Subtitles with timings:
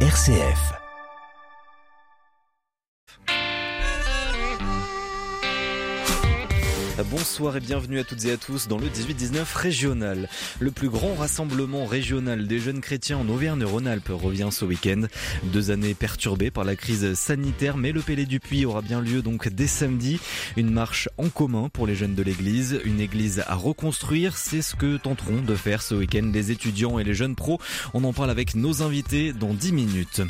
[0.00, 0.85] RCF.
[7.04, 10.30] Bonsoir et bienvenue à toutes et à tous dans le 18-19 régional.
[10.60, 15.02] Le plus grand rassemblement régional des jeunes chrétiens en Auvergne-Rhône-Alpes revient ce week-end.
[15.44, 19.20] Deux années perturbées par la crise sanitaire, mais le Pélé du Puy aura bien lieu
[19.20, 20.18] donc dès samedi.
[20.56, 24.74] Une marche en commun pour les jeunes de l'église, une église à reconstruire, c'est ce
[24.74, 27.60] que tenteront de faire ce week-end les étudiants et les jeunes pros.
[27.92, 30.22] On en parle avec nos invités dans 10 minutes.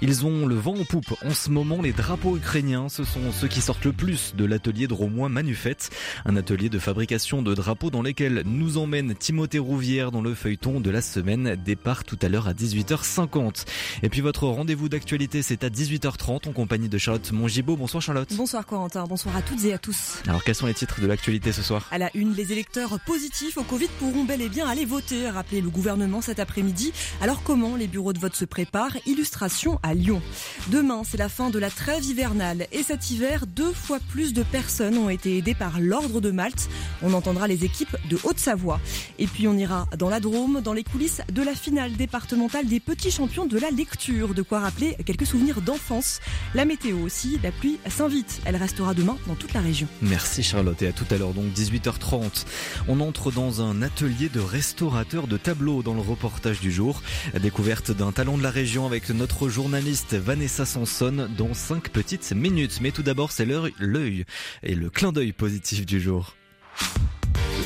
[0.00, 1.14] Ils ont le vent en poupe.
[1.24, 4.86] En ce moment, les drapeaux ukrainiens, ce sont ceux qui sortent le plus de l'atelier
[4.86, 5.90] de Romois Manufette.
[6.24, 10.80] Un atelier de fabrication de drapeaux dans lesquels nous emmène Timothée Rouvière dans le feuilleton
[10.80, 11.56] de la semaine.
[11.64, 13.64] Départ tout à l'heure à 18h50.
[14.02, 17.76] Et puis votre rendez-vous d'actualité, c'est à 18h30 en compagnie de Charlotte Mongibaud.
[17.76, 18.32] Bonsoir Charlotte.
[18.34, 20.22] Bonsoir Corentin, bonsoir à toutes et à tous.
[20.26, 21.88] Alors quels sont les titres de l'actualité ce soir?
[21.90, 25.32] À la une, les électeurs positifs au Covid pourront bel et bien aller voter, a
[25.32, 26.92] rappelé le gouvernement cet après-midi.
[27.20, 28.96] Alors comment les bureaux de vote se préparent?
[29.06, 30.20] Illustration à Lyon.
[30.68, 34.42] Demain, c'est la fin de la trêve hivernale et cet hiver, deux fois plus de
[34.42, 36.68] personnes ont été aidées par l'ordre de Malte.
[37.02, 38.80] On entendra les équipes de Haute-Savoie.
[39.18, 42.80] Et puis on ira dans la Drôme, dans les coulisses de la finale départementale des
[42.80, 44.34] petits champions de la lecture.
[44.34, 46.20] De quoi rappeler quelques souvenirs d'enfance.
[46.54, 48.40] La météo aussi, la pluie s'invite.
[48.44, 49.86] Elle restera demain dans toute la région.
[50.00, 52.44] Merci Charlotte et à tout à l'heure donc 18h30.
[52.88, 57.02] On entre dans un atelier de restaurateur de tableaux dans le reportage du jour.
[57.40, 62.80] Découverte d'un talent de la région avec notre journaliste Vanessa Sanson dans 5 petites minutes.
[62.80, 64.24] Mais tout d'abord c'est l'œil
[64.62, 66.34] et le clin d'œil positif du jour.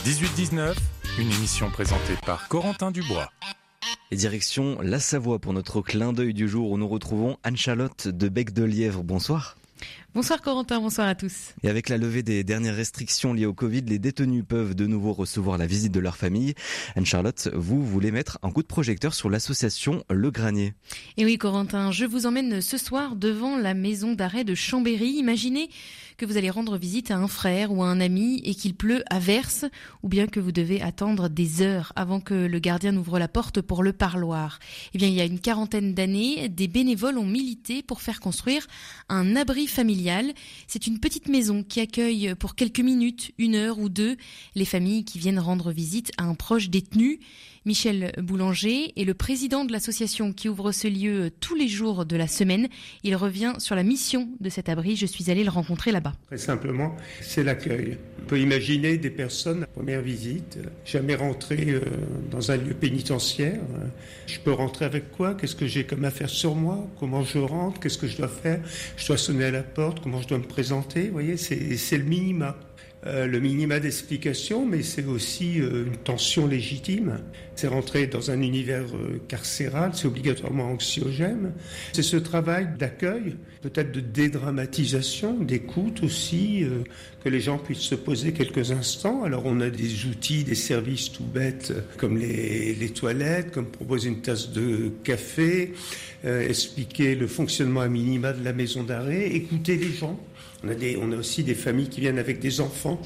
[0.04, 0.74] 18-19,
[1.18, 3.30] une émission présentée par Corentin Dubois.
[4.10, 8.28] Et direction la Savoie pour notre clin d'œil du jour où nous retrouvons Anne-Charlotte de
[8.28, 9.02] Bec de Lièvre.
[9.02, 9.56] Bonsoir.
[10.16, 11.52] Bonsoir Corentin, bonsoir à tous.
[11.62, 15.12] Et avec la levée des dernières restrictions liées au Covid, les détenus peuvent de nouveau
[15.12, 16.54] recevoir la visite de leur famille.
[16.94, 20.72] Anne-Charlotte, vous voulez mettre un coup de projecteur sur l'association Le Granier.
[21.18, 25.10] Et oui Corentin, je vous emmène ce soir devant la maison d'arrêt de Chambéry.
[25.18, 25.68] Imaginez
[26.16, 29.04] que vous allez rendre visite à un frère ou à un ami et qu'il pleut
[29.10, 29.66] à verse,
[30.02, 33.60] ou bien que vous devez attendre des heures avant que le gardien n'ouvre la porte
[33.60, 34.60] pour le parloir.
[34.94, 38.66] Eh bien, il y a une quarantaine d'années, des bénévoles ont milité pour faire construire
[39.10, 40.05] un abri familial.
[40.66, 44.16] C'est une petite maison qui accueille pour quelques minutes, une heure ou deux,
[44.54, 47.20] les familles qui viennent rendre visite à un proche détenu.
[47.66, 52.14] Michel Boulanger est le président de l'association qui ouvre ce lieu tous les jours de
[52.14, 52.68] la semaine.
[53.02, 54.94] Il revient sur la mission de cet abri.
[54.94, 56.12] Je suis allé le rencontrer là-bas.
[56.28, 57.98] Très simplement, c'est l'accueil.
[58.22, 61.80] On peut imaginer des personnes, première visite, jamais rentrées euh,
[62.30, 63.60] dans un lieu pénitentiaire.
[64.28, 65.34] Je peux rentrer avec quoi?
[65.34, 66.88] Qu'est-ce que j'ai comme affaire sur moi?
[67.00, 67.80] Comment je rentre?
[67.80, 68.60] Qu'est-ce que je dois faire?
[68.96, 70.00] Je dois sonner à la porte?
[70.04, 71.08] Comment je dois me présenter?
[71.08, 72.56] Voyez, c'est le minima.
[73.04, 77.20] Euh, le minima d'explication, mais c'est aussi euh, une tension légitime.
[77.54, 81.52] C'est rentrer dans un univers euh, carcéral, c'est obligatoirement anxiogène.
[81.92, 86.64] C'est ce travail d'accueil, peut-être de dédramatisation, d'écoute aussi,
[87.24, 89.24] que les gens puissent se poser quelques instants.
[89.24, 94.08] Alors on a des outils, des services tout bêtes, comme les, les toilettes, comme proposer
[94.08, 95.72] une tasse de café,
[96.24, 100.18] expliquer le fonctionnement à minima de la maison d'arrêt, écouter les gens.
[100.64, 103.00] On a, des, on a aussi des familles qui viennent avec des enfants.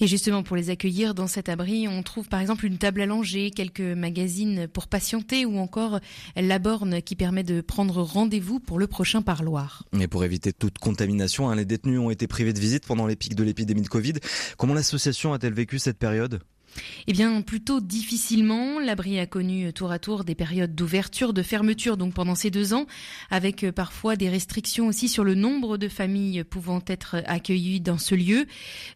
[0.00, 3.50] Et justement, pour les accueillir dans cet abri, on trouve par exemple une table langer,
[3.50, 6.00] quelques magazines pour patienter ou encore
[6.36, 9.84] la borne qui permet de prendre rendez-vous pour le prochain parloir.
[9.98, 13.16] Et pour éviter toute contamination, hein, les détenus ont été privés de visite pendant les
[13.16, 14.14] pics de l'épidémie de Covid.
[14.58, 16.40] Comment l'association a-t-elle vécu cette période?
[17.06, 18.80] Eh bien, plutôt difficilement.
[18.80, 22.74] L'abri a connu tour à tour des périodes d'ouverture, de fermeture, donc pendant ces deux
[22.74, 22.86] ans,
[23.30, 27.98] avec euh, parfois des restrictions aussi sur le nombre de familles pouvant être accueillies dans
[27.98, 28.46] ce lieu.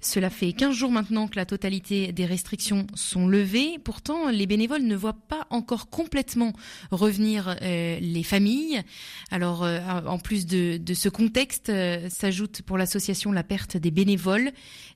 [0.00, 3.78] Cela fait 15 jours maintenant que la totalité des restrictions sont levées.
[3.82, 6.52] Pourtant, les bénévoles ne voient pas encore complètement
[6.90, 8.82] revenir euh, les familles.
[9.30, 11.72] Alors, euh, en plus de, de ce contexte,
[12.08, 14.52] s'ajoute pour l'association la perte des bénévoles.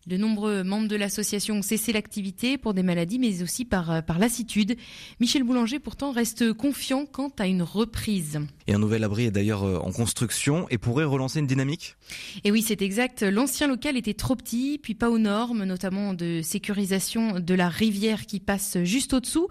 [0.07, 4.01] De nombreux membres de l'association ont cessé l'activité pour des maladies, mais aussi par, euh,
[4.03, 4.77] par lassitude.
[5.19, 8.41] Michel Boulanger, pourtant, reste confiant quant à une reprise.
[8.67, 11.97] Et un nouvel abri est d'ailleurs euh, en construction et pourrait relancer une dynamique?
[12.45, 13.23] Et oui, c'est exact.
[13.23, 18.27] L'ancien local était trop petit, puis pas aux normes, notamment de sécurisation de la rivière
[18.27, 19.49] qui passe juste au-dessous.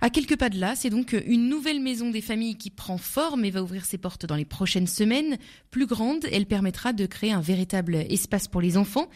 [0.00, 3.44] À quelques pas de là, c'est donc une nouvelle maison des familles qui prend forme
[3.44, 5.36] et va ouvrir ses portes dans les prochaines semaines.
[5.70, 9.08] Plus grande, elle permettra de créer un véritable espace pour les enfants.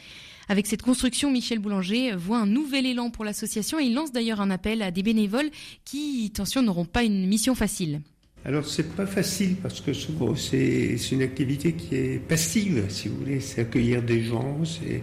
[0.48, 4.40] Avec cette construction, Michel Boulanger voit un nouvel élan pour l'association et il lance d'ailleurs
[4.40, 5.50] un appel à des bénévoles
[5.84, 8.00] qui, attention, n'auront pas une mission facile.
[8.44, 13.40] Alors c'est pas facile parce que c'est une activité qui est passive, si vous voulez,
[13.40, 15.02] c'est accueillir des gens, c'est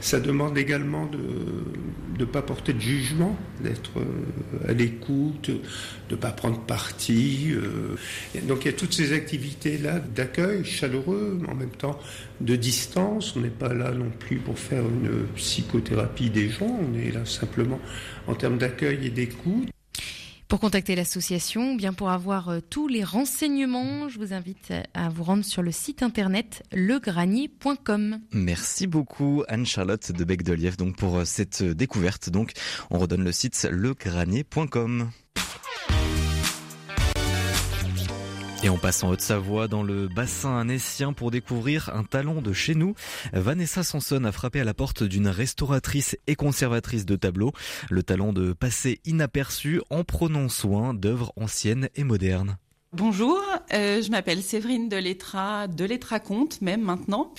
[0.00, 1.18] Ça demande également de
[2.18, 3.92] ne pas porter de jugement, d'être
[4.66, 5.60] à l'écoute, de
[6.14, 7.54] ne pas prendre parti.
[8.44, 11.98] Donc il y a toutes ces activités-là d'accueil chaleureux, en même temps
[12.40, 13.34] de distance.
[13.36, 17.24] On n'est pas là non plus pour faire une psychothérapie des gens, on est là
[17.24, 17.80] simplement
[18.26, 19.68] en termes d'accueil et d'écoute.
[20.50, 25.22] Pour contacter l'association, bien pour avoir euh, tous les renseignements, je vous invite à vous
[25.22, 28.18] rendre sur le site internet legranier.com.
[28.32, 32.30] Merci beaucoup Anne-Charlotte de Bec de Lièvre donc pour euh, cette euh, découverte.
[32.30, 32.54] Donc
[32.90, 35.12] on redonne le site legranier.com.
[38.62, 42.74] Et on passe en Haute-Savoie dans le bassin annécien pour découvrir un talent de chez
[42.74, 42.94] nous.
[43.32, 47.52] Vanessa Sanson a frappé à la porte d'une restauratrice et conservatrice de tableaux.
[47.88, 52.58] Le talent de passer inaperçu en prenant soin d'œuvres anciennes et modernes.
[52.92, 53.40] Bonjour,
[53.72, 57.32] euh, je m'appelle Séverine Delettra, Delettra Comte même maintenant,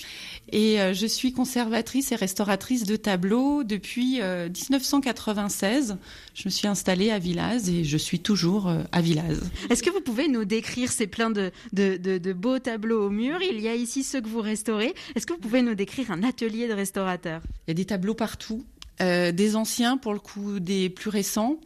[0.50, 5.90] et euh, je suis conservatrice et restauratrice de tableaux depuis 1996.
[5.90, 5.94] Euh,
[6.32, 9.42] je me suis installée à Villaz et je suis toujours à Villaz.
[9.68, 13.10] Est-ce que vous pouvez nous décrire ces plein de, de, de, de, beaux tableaux au
[13.10, 13.42] mur?
[13.42, 14.94] Il y a ici ceux que vous restaurez.
[15.14, 17.42] Est-ce que vous pouvez nous décrire un atelier de restaurateur?
[17.66, 18.64] Il y a des tableaux partout.
[19.02, 21.58] Euh, des anciens pour le coup, des plus récents,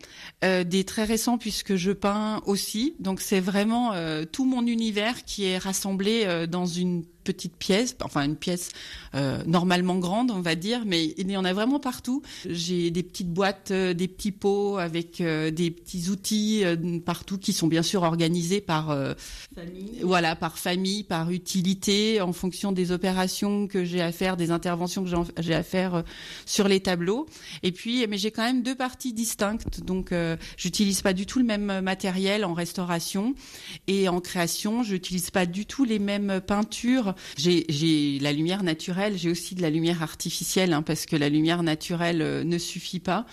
[0.44, 2.94] euh, des très récents puisque je peins aussi.
[2.99, 8.23] Donc c'est vraiment euh, tout mon univers qui est rassemblé dans une petite pièce, enfin
[8.23, 8.70] une pièce
[9.14, 12.23] euh, normalement grande, on va dire, mais il y en a vraiment partout.
[12.49, 16.62] J'ai des petites boîtes, euh, des petits pots avec euh, des petits outils
[17.05, 18.96] partout qui sont bien sûr organisés par
[19.55, 20.00] famille.
[20.02, 25.05] voilà, par famille, par utilité, en fonction des opérations que j'ai à faire, des interventions
[25.05, 26.05] que j'ai à faire
[26.44, 27.26] sur les tableaux.
[27.62, 30.14] Et puis, mais j'ai quand même deux parties distinctes, donc
[30.56, 33.34] j'utilise pas du tout le même matériel en restauration
[33.88, 34.82] et en création.
[34.82, 39.62] Je n'utilise pas du tout les mêmes peintures j'ai la lumière naturelle, j'ai aussi de
[39.62, 43.26] la lumière artificielle, hein, parce que la lumière naturelle euh, ne suffit pas.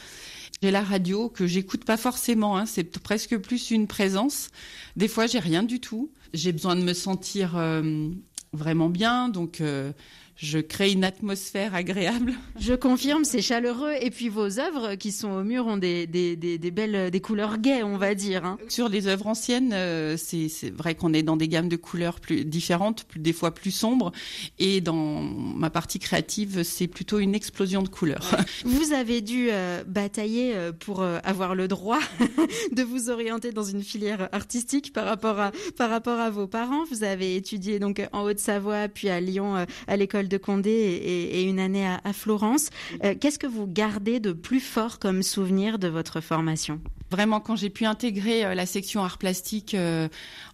[0.61, 4.49] J'ai la radio que j'écoute pas forcément, hein, c'est presque plus une présence.
[4.95, 6.11] Des fois, j'ai rien du tout.
[6.33, 8.09] J'ai besoin de me sentir euh,
[8.53, 9.91] vraiment bien, donc euh,
[10.35, 12.33] je crée une atmosphère agréable.
[12.59, 13.93] Je confirme, c'est chaleureux.
[14.01, 17.19] Et puis vos œuvres qui sont au mur ont des, des, des, des belles, des
[17.19, 18.45] couleurs gaies, on va dire.
[18.45, 18.57] Hein.
[18.69, 22.45] Sur les œuvres anciennes, euh, c'est vrai qu'on est dans des gammes de couleurs plus
[22.45, 24.11] différentes, plus, des fois plus sombres.
[24.59, 28.35] Et dans ma partie créative, c'est plutôt une explosion de couleurs.
[28.65, 31.99] Vous avez dû euh, batailler euh, pour avoir le droit
[32.71, 36.85] de vous orienter dans une filière artistique par rapport à par rapport à vos parents.
[36.89, 41.59] Vous avez étudié donc en Haute-Savoie, puis à Lyon à l'école de Condé et, une
[41.59, 42.69] année à, Florence.
[43.03, 46.79] Euh, qu'est-ce que vous gardez de plus fort comme souvenir de votre formation?
[47.11, 50.07] Vraiment, quand j'ai pu intégrer euh, la section art plastique euh,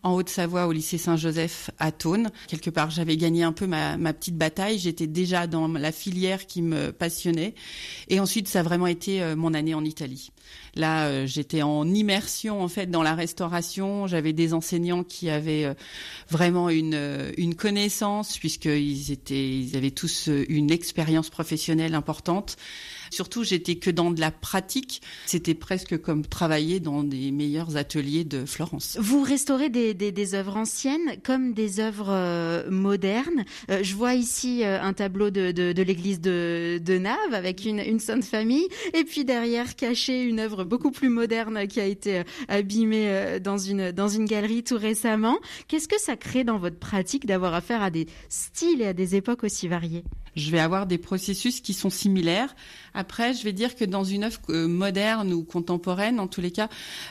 [0.03, 4.37] en Haute-Savoie au lycée Saint-Joseph à Thônes, quelque part j'avais gagné un peu ma, petite
[4.37, 4.77] bataille.
[4.77, 7.55] J'étais déjà dans la filière qui me passionnait.
[8.09, 10.31] Et ensuite, ça a vraiment été mon année en Italie.
[10.75, 14.07] Là, j'étais en immersion en fait dans la restauration.
[14.07, 15.73] J'avais des enseignants qui avaient
[16.29, 22.55] vraiment une, une connaissance puisqu'ils étaient ils avaient tous euh, une expérience professionnelle importante.
[23.09, 25.01] Surtout, j'étais que dans de la pratique.
[25.25, 28.97] C'était presque comme travailler dans des meilleurs ateliers de Florence.
[28.99, 33.45] Vous restaurez des, des, des œuvres anciennes comme des œuvres euh, modernes.
[33.69, 37.79] Euh, je vois ici un tableau de, de, de l'église de, de Naves avec une,
[37.79, 38.67] une sainte famille.
[38.93, 43.91] Et puis derrière, caché une œuvre beaucoup plus moderne qui a été abîmée dans une,
[43.91, 45.39] dans une galerie tout récemment.
[45.67, 49.15] Qu'est-ce que ça crée dans votre pratique d'avoir affaire à des styles et à des
[49.15, 50.03] époques aussi variées?
[50.35, 52.55] Je vais avoir des processus qui sont similaires.
[52.93, 56.51] Après, je vais dire que dans une œuvre euh, moderne ou contemporaine, en tous les
[56.51, 56.69] cas,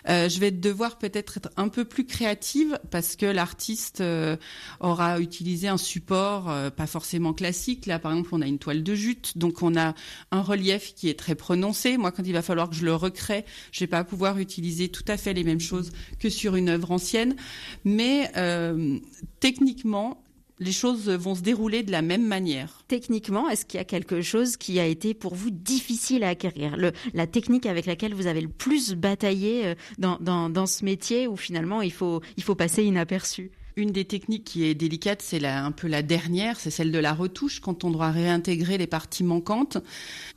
[0.08, 4.36] euh, je vais devoir peut-être être un peu plus créative parce que l'artiste euh,
[4.80, 7.86] aura utilisé un support pas forcément classique.
[7.86, 9.94] Là, par exemple, on a une toile de jute, donc on a
[10.30, 11.96] un relief qui est très prononcé.
[11.96, 15.04] Moi, quand il va falloir que je le recrée, je vais pas pouvoir utiliser tout
[15.08, 17.36] à fait les mêmes choses que sur une œuvre ancienne,
[17.84, 18.30] mais
[19.40, 20.22] techniquement,
[20.60, 22.82] les choses vont se dérouler de la même manière.
[22.88, 26.76] Techniquement, est-ce qu'il y a quelque chose qui a été pour vous difficile à acquérir
[26.76, 30.84] le, La technique avec laquelle vous avez le plus bataillé euh, dans, dans, dans ce
[30.84, 33.50] métier où finalement il faut, il faut passer inaperçu?
[33.78, 37.14] Une des techniques qui est délicate, c'est un peu la dernière, c'est celle de la
[37.14, 39.78] retouche, quand on doit réintégrer les parties manquantes.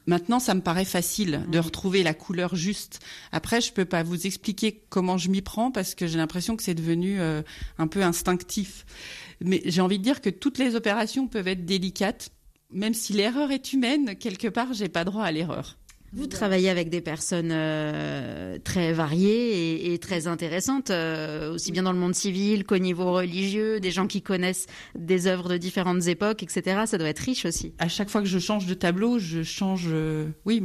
[0.06, 3.00] Maintenant, ça me paraît facile de retrouver la couleur juste.
[3.32, 6.64] Après, je peux pas vous expliquer comment je m'y prends parce que j'ai l'impression que
[6.64, 7.42] c'est devenu euh,
[7.80, 8.86] un peu instinctif.
[9.42, 12.30] Mais j'ai envie de dire que toutes les opérations peuvent être délicates,
[12.72, 15.78] même si l'erreur est humaine, quelque part, j'ai pas droit à l'erreur.
[16.14, 21.94] Vous travaillez avec des personnes euh, très variées et, très intéressantes, euh, aussi bien dans
[21.94, 26.44] le monde civil qu'au niveau religieux, des gens qui connaissent des œuvres de différentes époques,
[26.44, 26.82] etc.
[26.86, 27.74] Ça doit être riche aussi.
[27.80, 29.88] À chaque fois que je change de tableau, je change.
[29.88, 30.62] Euh, oui,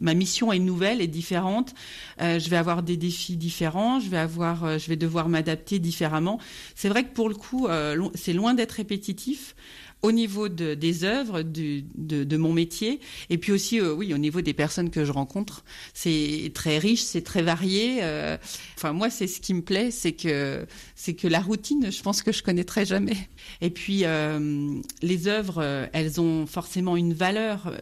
[0.00, 1.72] ma mission est nouvelle, est différente.
[2.18, 4.00] je vais avoir des défis différents.
[4.00, 6.40] Je vais avoir, je vais devoir m'adapter différemment.
[6.74, 7.68] C'est vrai que pour le coup,
[8.14, 9.54] c'est loin d'être répétitif
[10.02, 14.18] au niveau de, des œuvres, de, de, mon métier, et puis aussi, euh, oui, au
[14.18, 15.64] niveau des personnes que je rencontre.
[15.94, 18.00] C'est très riche, c'est très varié.
[18.02, 18.36] Euh,
[18.76, 20.66] enfin, moi, c'est ce qui me plaît, c'est que
[20.96, 23.16] c'est que la routine, je pense que je connaîtrai jamais.
[23.60, 27.72] Et puis, euh, les œuvres, elles ont forcément une valeur,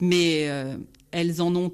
[0.00, 0.48] mais
[1.10, 1.72] elles en ont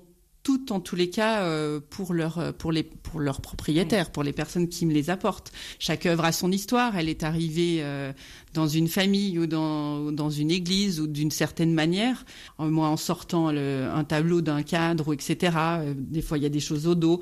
[0.49, 4.33] toutes en tous les cas euh, pour leur pour les pour leurs propriétaires, pour les
[4.33, 5.52] personnes qui me les apportent.
[5.78, 6.97] Chaque œuvre a son histoire.
[6.97, 8.14] Elle est arrivée euh,
[8.55, 12.25] dans une famille ou dans dans une église ou d'une certaine manière.
[12.61, 15.55] Euh, moi, en sortant le, un tableau d'un cadre ou etc.
[15.95, 17.21] des fois, il y a des choses au dos.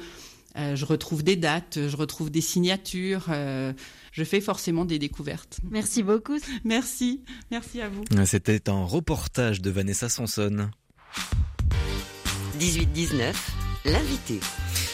[0.55, 3.25] je retrouve des dates, je retrouve des signatures.
[4.13, 5.59] je fais forcément des découvertes.
[5.69, 6.39] Merci beaucoup.
[6.63, 8.05] Merci, merci à vous.
[8.25, 10.71] C'était un reportage de Vanessa Sanson.
[12.57, 13.35] 18-19,
[13.85, 14.41] l'invité.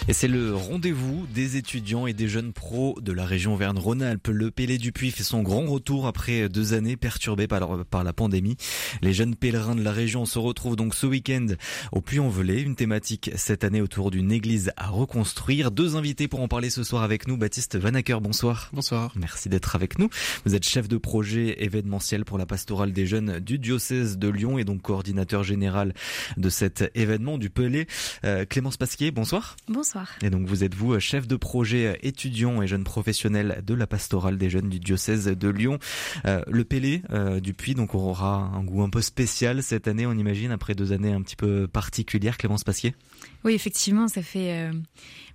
[0.09, 4.27] Et c'est le rendez-vous des étudiants et des jeunes pros de la région Auvergne-Rhône-Alpes.
[4.29, 8.13] Le Pélé du Puy fait son grand retour après deux années perturbées par, par la
[8.13, 8.57] pandémie.
[9.01, 11.47] Les jeunes pèlerins de la région se retrouvent donc ce week-end
[11.93, 12.63] au Puy-en-Velay.
[12.63, 15.71] Une thématique cette année autour d'une église à reconstruire.
[15.71, 17.37] Deux invités pour en parler ce soir avec nous.
[17.37, 18.71] Baptiste Vanacker, bonsoir.
[18.73, 19.13] Bonsoir.
[19.15, 20.09] Merci d'être avec nous.
[20.45, 24.59] Vous êtes chef de projet événementiel pour la pastorale des jeunes du diocèse de Lyon
[24.59, 25.95] et donc coordinateur général
[26.37, 27.87] de cet événement du Pelé.
[28.25, 29.55] Euh, Clémence Pasquier, bonsoir.
[29.69, 29.92] Bonsoir.
[30.23, 34.39] Et donc vous êtes vous chef de projet étudiant et jeune professionnel de la pastorale
[34.39, 35.79] des jeunes du diocèse de Lyon.
[36.27, 40.07] Euh, le Pélé euh, du Puy donc aura un goût un peu spécial cette année,
[40.07, 42.37] on imagine, après deux années un petit peu particulières.
[42.37, 42.95] Clémence Pasquier?
[43.45, 44.73] Oui, effectivement, ça fait euh,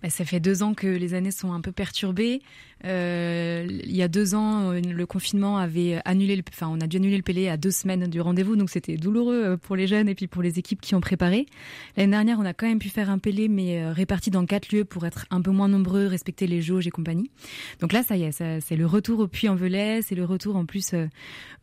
[0.01, 2.41] bah, ça fait deux ans que les années sont un peu perturbées.
[2.85, 6.85] Euh, il y a deux ans, euh, le confinement avait annulé, le, enfin, on a
[6.85, 9.87] dû annuler le Pélé à deux semaines du rendez-vous, donc c'était douloureux euh, pour les
[9.87, 11.47] jeunes et puis pour les équipes qui ont préparé.
[11.95, 14.85] L'année dernière, on a quand même pu faire un Pélé, mais réparti dans quatre lieux
[14.85, 17.31] pour être un peu moins nombreux, respecter les jauges et compagnie.
[17.79, 20.91] Donc là, ça y est, c'est le retour au Puy-en-Velay, c'est le retour en plus,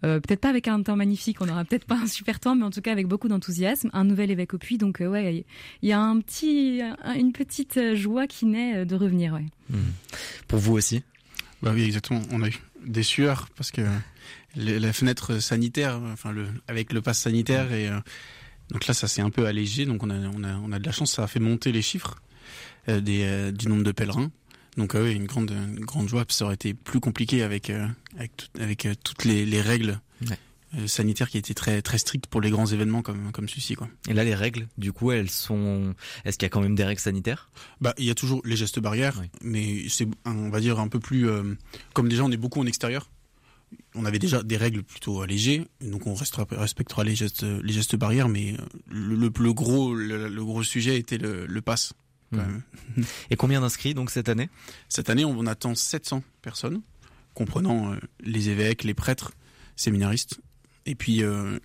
[0.03, 2.71] peut-être pas avec un temps magnifique, on aura peut-être pas un super temps, mais en
[2.71, 5.45] tout cas avec beaucoup d'enthousiasme, un nouvel évêque au Puy, donc ouais,
[5.83, 9.35] il y a une petite joie qui naît de revenir.
[9.35, 9.47] Ouais.
[9.71, 9.93] Hmm.
[10.49, 11.03] Pour vous aussi
[11.63, 12.23] Bah oui, exactement.
[12.31, 13.83] On a eu des sueurs parce que
[14.57, 17.99] la fenêtre sanitaire, enfin le, avec le pass sanitaire et euh,
[18.71, 19.87] donc là ça s'est un peu allégé.
[19.87, 21.83] Donc on a, on a, on a de la chance, ça a fait monter les
[21.83, 22.21] chiffres
[22.89, 24.31] euh, des, euh, du nombre de pèlerins.
[24.77, 26.25] Donc oui, une grande, une grande joie.
[26.29, 27.71] Ça aurait été plus compliqué avec
[28.19, 30.01] avec, avec toutes les, les règles.
[30.23, 30.35] Euh,
[30.87, 33.89] sanitaires qui étaient très très strictes pour les grands événements comme comme celui-ci quoi.
[34.09, 36.85] Et là les règles du coup elles sont est-ce qu'il y a quand même des
[36.85, 37.51] règles sanitaires?
[37.81, 41.01] Bah il y a toujours les gestes barrières mais c'est on va dire un peu
[41.01, 41.55] plus euh,
[41.93, 43.11] comme déjà on est beaucoup en extérieur.
[43.97, 47.97] On avait déjà des règles plutôt allégées, donc on restera, respectera les gestes, les gestes
[47.97, 48.57] barrières, mais
[48.89, 51.93] le, le, gros, le, gros sujet était le, le pass.
[52.31, 52.39] Mmh.
[53.31, 54.49] Et combien d'inscrits donc cette année?
[54.89, 56.83] Cette année, on attend 700 personnes,
[57.35, 59.33] comprenant euh, les évêques, les prêtres,
[59.77, 60.39] séminaristes
[60.87, 61.59] et puis euh,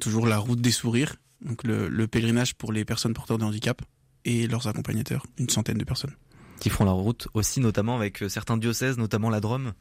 [0.00, 3.82] toujours la route des sourires, donc le, pèlerinage pour les personnes porteurs de handicap
[4.24, 6.14] et leurs accompagnateurs, une centaine de personnes.
[6.60, 9.74] Qui feront la route aussi, notamment avec euh, certains diocèses, notamment la Drôme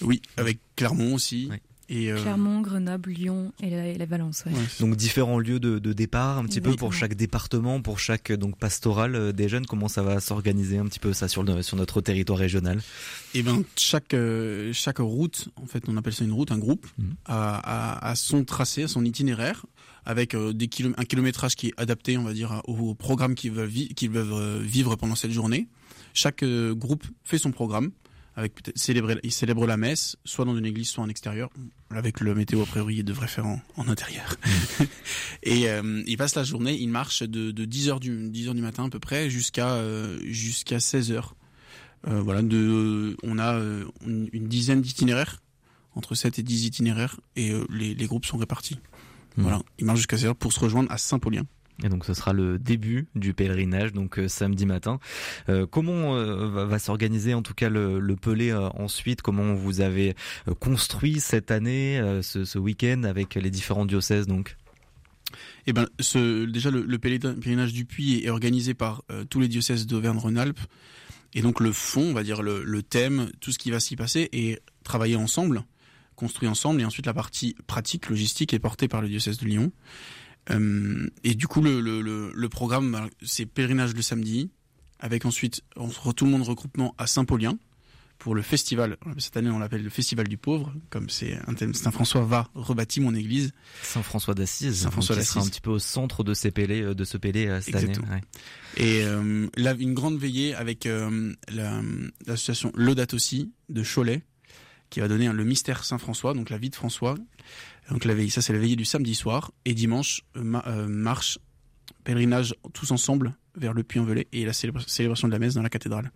[0.00, 1.48] Oui, avec Clermont aussi.
[1.90, 4.44] Et euh, Clermont, Grenoble, Lyon et la, Valence.
[4.78, 9.14] donc différents lieux de, départ, un petit peu pour chaque département, pour chaque donc pastoral
[9.14, 9.64] euh, des jeunes.
[9.64, 12.80] Comment ça va s'organiser un petit peu ça sur, sur notre territoire régional?
[13.34, 16.86] Eh ben chaque euh, chaque route, en fait, on appelle ça une route, un groupe,
[16.98, 17.14] mhm.
[17.24, 19.64] a, son tracé, a son itinéraire
[20.04, 24.10] avec des un kilométrage qui est adapté, on va dire, au programme qu'ils veulent, qu'ils
[24.10, 25.68] veulent vivre pendant cette journée.
[26.14, 27.90] Chaque groupe fait son programme
[28.38, 31.50] avec peut-être célébrer, il célèbre la messe, soit dans une église, soit en extérieur.
[31.90, 34.36] Avec le météo, a priori, il devrait faire en, intérieur.
[35.42, 38.62] et euh, il passe la journée, il marche de, de 10h du, 10 heures du
[38.62, 41.32] matin à peu près jusqu'à euh, jusqu'à 16h.
[42.06, 43.60] Euh, voilà, de, on a
[44.06, 45.42] une, dizaine d'itinéraires,
[45.96, 48.78] entre 7 et 10 itinéraires, et les, les, groupes sont répartis.
[49.36, 49.42] Mmh.
[49.42, 51.42] Voilà, il marche jusqu'à 16h pour se rejoindre à Saint-Paulien.
[51.84, 54.98] Et donc ce sera le début du pèlerinage, donc euh, samedi matin.
[55.48, 59.22] Euh, comment euh, va, s'organiser en tout cas le, Pelé ensuite?
[59.22, 60.16] Comment vous avez
[60.58, 64.56] construit cette année, ce, week-end avec les différents diocèses donc?
[65.66, 69.86] Eh ben, ce, déjà le, le, pèlerinage du Puy est organisé par tous les diocèses
[69.86, 70.60] d'Auvergne-Rhône-Alpes,
[71.34, 74.28] et donc le fond, on va dire le thème, tout ce qui va s'y passer
[74.32, 75.62] est travaillé ensemble,
[76.16, 79.70] construit ensemble, et ensuite la partie pratique, logistique est portée par le diocèse de Lyon.
[80.50, 84.50] Et du coup, le, le, le, programme, bah, c'est pèlerinage le samedi,
[84.98, 87.58] avec ensuite on, tout le monde regroupement à Saint-Paulien
[88.18, 88.96] pour le festival.
[89.18, 91.38] Cette année, on l'appelle le Festival du Pauvre, comme c'est
[91.72, 93.52] Saint François va rebâtir mon église.
[93.82, 94.82] Saint François d'Assise.
[94.82, 95.34] Saint François d'Assise.
[95.34, 97.76] sera un petit peu au centre de ces pélés, euh, de ce pélé euh, cette
[97.76, 97.92] année.
[98.76, 101.32] Et euh, là, une grande veillée avec euh,
[102.26, 104.22] l'association Laudato aussi de Cholet,
[104.90, 107.14] qui va donner le mystère Saint François, donc la vie de François.
[107.90, 111.38] Donc la veille, ça c'est la veillée du samedi soir et dimanche marche
[112.04, 116.10] pèlerinage tous ensemble vers le Puy-en-Velay et la célébration de la messe dans la cathédrale.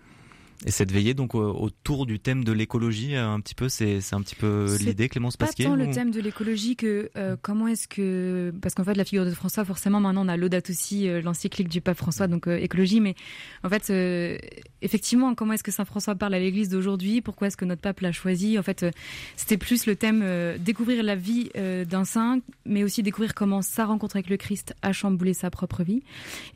[0.64, 4.34] Et cette veillée donc autour du thème de l'écologie, un petit peu, c'est un petit
[4.34, 5.64] peu l'idée, Clémence Pasquier.
[5.64, 9.04] Pas tant le thème de l'écologie que euh, comment est-ce que parce qu'en fait la
[9.04, 12.46] figure de François, forcément maintenant on a l'audate aussi, euh, l'encyclique du pape François, donc
[12.46, 13.14] euh, écologie, mais
[13.64, 13.92] en fait
[14.82, 18.00] effectivement comment est-ce que Saint François parle à l'Église d'aujourd'hui, pourquoi est-ce que notre pape
[18.00, 18.86] l'a choisi, en fait
[19.36, 20.24] c'était plus le thème
[20.58, 24.92] découvrir la vie d'un saint, mais aussi découvrir comment sa rencontre avec le Christ a
[24.92, 26.02] chamboulé sa propre vie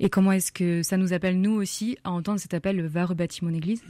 [0.00, 3.44] et comment est-ce que ça nous appelle nous aussi à entendre cet appel va rebâtir
[3.44, 3.82] mon Église.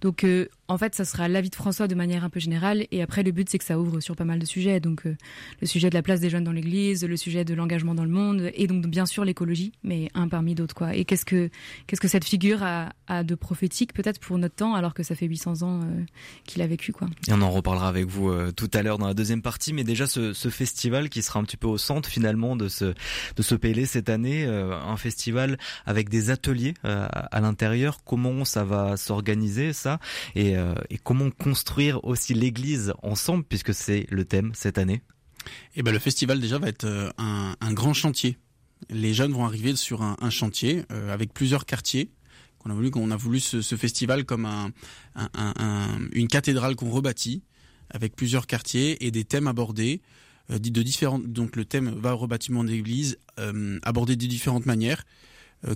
[0.00, 2.86] Donc euh, en fait, ça sera l'avis de François de manière un peu générale.
[2.90, 4.78] Et après, le but, c'est que ça ouvre sur pas mal de sujets.
[4.78, 5.16] Donc, euh,
[5.60, 8.10] le sujet de la place des jeunes dans l'Église, le sujet de l'engagement dans le
[8.10, 10.94] monde, et donc bien sûr l'écologie, mais un parmi d'autres, quoi.
[10.94, 11.50] Et qu'est-ce que
[11.86, 12.90] qu'est-ce que cette figure a,
[13.24, 16.04] de prophétique, peut-être pour notre temps, alors que ça fait 800 ans euh,
[16.44, 17.08] qu'il a vécu, quoi.
[17.28, 19.72] On en reparlera avec vous tout à l'heure dans la deuxième partie.
[19.72, 22.94] Mais déjà, ce, festival qui sera un petit peu au centre finalement de ce
[23.36, 27.98] de ce PLE cette année, un festival avec des ateliers à l'intérieur.
[28.04, 29.39] Comment ça va s'organiser
[29.72, 29.98] ça
[30.34, 35.02] et, euh, et comment construire aussi l'Église ensemble puisque c'est le thème cette année
[35.74, 38.38] Eh ben le festival déjà va être euh, un, grand chantier.
[38.88, 42.10] Les jeunes vont arriver sur un, chantier euh, avec plusieurs quartiers
[42.58, 44.70] qu'on a voulu qu'on a voulu ce, festival comme un,
[45.14, 47.42] un, une cathédrale qu'on rebâtit
[47.88, 50.02] avec plusieurs quartiers et des thèmes abordés
[50.50, 55.04] de différentes donc le thème va rebâtiment d'église euh, abordé de différentes manières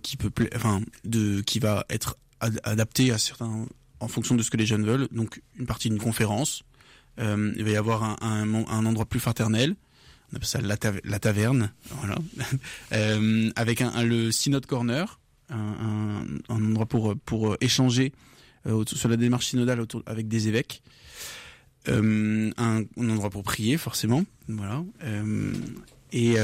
[0.03, 3.67] qui peut enfin de qui va être adapté à certains
[4.01, 5.09] en fonction de ce que les jeunes veulent.
[5.13, 6.63] Donc une partie d'une conférence.
[7.21, 9.77] Euh, il va y avoir un, un, endroit plus fraternel.
[10.33, 11.73] On appelle ça la, taverne.
[11.91, 12.17] Voilà.
[12.93, 18.13] euh, avec un, le synode corner, un, endroit pour pour échanger
[18.67, 20.83] euh, sur la démarche synodale autour, avec des évêques.
[21.89, 24.25] Euh, un, endroit pour prier forcément.
[24.49, 24.83] Voilà.
[26.13, 26.39] Et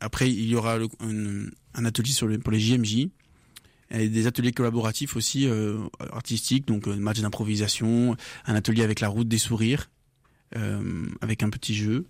[0.00, 0.88] après il y aura le,
[1.74, 3.08] un, atelier sur les, pour les JMJ
[3.98, 5.78] des ateliers collaboratifs aussi euh,
[6.12, 9.90] artistiques, donc euh, match d'improvisation, un atelier avec la route des sourires,
[10.56, 12.06] euh, avec un petit jeu.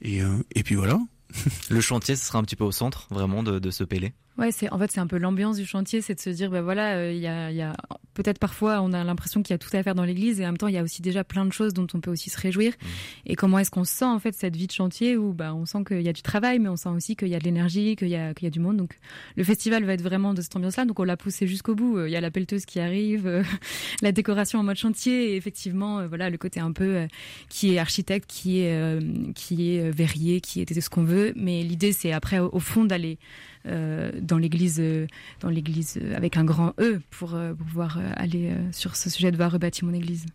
[0.00, 0.20] Et,
[0.54, 0.98] et puis voilà.
[1.70, 4.14] Le chantier, ce sera un petit peu au centre vraiment de, de ce pélé.
[4.38, 6.62] Ouais, c'est en fait c'est un peu l'ambiance du chantier, c'est de se dire ben
[6.62, 7.74] voilà, euh, il y a, y a
[8.14, 10.48] peut-être parfois on a l'impression qu'il y a tout à faire dans l'église et en
[10.48, 12.40] même temps il y a aussi déjà plein de choses dont on peut aussi se
[12.40, 12.72] réjouir.
[12.72, 12.86] Mmh.
[13.26, 15.84] Et comment est-ce qu'on sent en fait cette vie de chantier où bah on sent
[15.86, 18.08] qu'il y a du travail, mais on sent aussi qu'il y a de l'énergie, qu'il
[18.08, 18.78] y a qu'il y a du monde.
[18.78, 18.98] Donc
[19.36, 20.86] le festival va être vraiment de cette ambiance-là.
[20.86, 22.06] Donc on l'a poussé jusqu'au bout.
[22.06, 23.42] Il y a la pelleteuse qui arrive, euh,
[24.02, 27.06] la décoration en mode chantier et effectivement euh, voilà le côté un peu
[27.50, 28.98] qui est architecte, qui est
[29.34, 31.34] qui est verrier, qui est ce qu'on veut.
[31.36, 35.06] Mais l'idée c'est après au fond d'aller euh, dans l'église, euh,
[35.40, 39.52] dans l'église euh, avec un grand E pour, pouvoir aller sur ce sujet de voir
[39.52, 40.26] rebâtir mon église.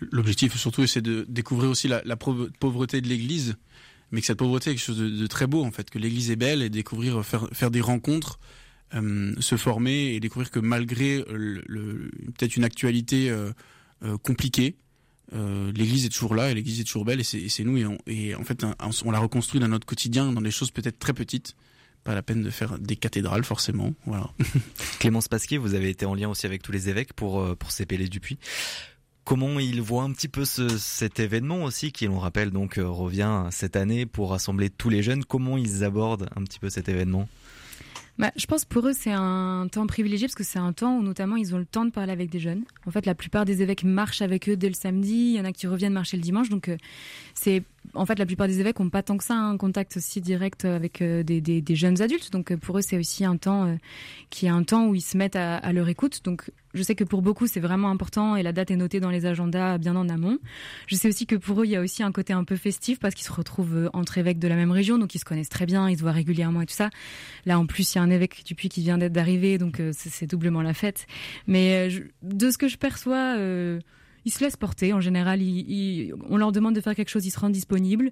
[0.00, 3.56] L'objectif surtout, c'est de découvrir aussi la, pauvreté de l'Église,
[4.10, 6.36] mais que cette pauvreté est quelque chose de, très beau en fait, que l'Église est
[6.36, 8.38] belle et découvrir, faire, des rencontres,
[8.92, 13.34] se former et découvrir que malgré peut-être une actualité
[14.22, 14.76] compliquée,
[15.32, 18.66] l'Église est toujours là et l'Église est toujours belle et c'est nous et en fait
[19.04, 21.56] on la reconstruit dans notre quotidien dans des choses peut-être très petites
[22.06, 23.92] pas la peine de faire des cathédrales forcément.
[24.06, 24.30] Voilà.
[25.00, 27.72] Clémence Pasquier, vous avez été en lien aussi avec tous les évêques pour euh, pour
[27.72, 28.38] s'épeler du puits.
[29.24, 32.88] Comment ils voient un petit peu ce, cet événement aussi, qui l'on rappelle donc euh,
[32.88, 35.24] revient cette année pour rassembler tous les jeunes.
[35.24, 37.28] Comment ils abordent un petit peu cet événement?
[38.18, 41.02] Bah, je pense pour eux c'est un temps privilégié parce que c'est un temps où
[41.02, 42.62] notamment ils ont le temps de parler avec des jeunes.
[42.86, 45.32] En fait, la plupart des évêques marchent avec eux dès le samedi.
[45.34, 46.78] Il y en a qui reviennent marcher le dimanche, donc euh,
[47.34, 47.62] c'est
[47.94, 50.64] en fait, la plupart des évêques n'ont pas tant que ça un contact aussi direct
[50.64, 52.32] avec euh, des, jeunes adultes.
[52.32, 53.76] Donc, euh, pour eux, c'est aussi un temps euh,
[54.30, 56.20] qui est un temps où ils se mettent à, leur écoute.
[56.24, 59.10] Donc, je sais que pour beaucoup, c'est vraiment important et la date est notée dans
[59.10, 60.38] les agendas bien en amont.
[60.86, 62.98] Je sais aussi que pour eux, il y a aussi un côté un peu festif
[62.98, 65.66] parce qu'ils se retrouvent entre évêques de la même région, donc ils se connaissent très
[65.66, 66.90] bien, ils se voient régulièrement et tout ça.
[67.46, 70.26] Là, en plus, il y a un évêque du Puy qui vient d'arriver, donc c'est
[70.26, 71.06] doublement la fête.
[71.46, 71.88] Mais
[72.22, 73.36] de ce que je perçois,
[74.26, 74.92] ils se laissent porter.
[74.92, 75.40] En général,
[76.28, 78.10] on leur demande de faire quelque chose, ils se rendent disponibles.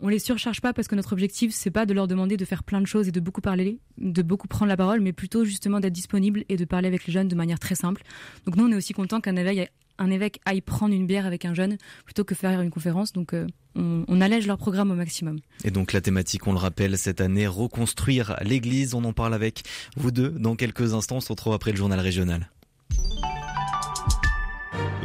[0.00, 2.62] on les surcharge pas parce que notre objectif c'est pas de leur demander de faire
[2.62, 5.80] plein de choses et de beaucoup parler, de beaucoup prendre la parole, mais plutôt justement
[5.80, 8.02] d'être disponible et de parler avec les jeunes de manière très simple.
[8.46, 11.78] Donc nous on est aussi content qu'un évêque, aille prendre une bière avec un jeune
[12.04, 13.12] plutôt que faire une conférence.
[13.12, 15.38] Donc euh, on, on, allège leur programme au maximum.
[15.64, 18.94] Et donc la thématique, on le rappelle, cette année, reconstruire l'église.
[18.94, 19.62] On en parle avec
[19.96, 21.16] vous deux dans quelques instants.
[21.16, 22.50] On se retrouve après le journal régional.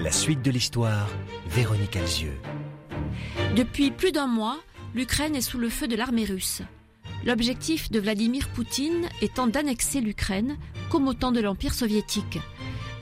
[0.02, 1.08] La suite de l'histoire,
[1.48, 2.40] Véronique Alzieux.
[3.56, 4.58] Depuis plus d'un mois,
[4.96, 6.64] l'Ukraine est sous le feu de l'armée russe.
[7.24, 10.58] L'objectif de Vladimir Poutine étant d'annexer l'Ukraine
[10.90, 12.40] comme au temps de l'Empire soviétique.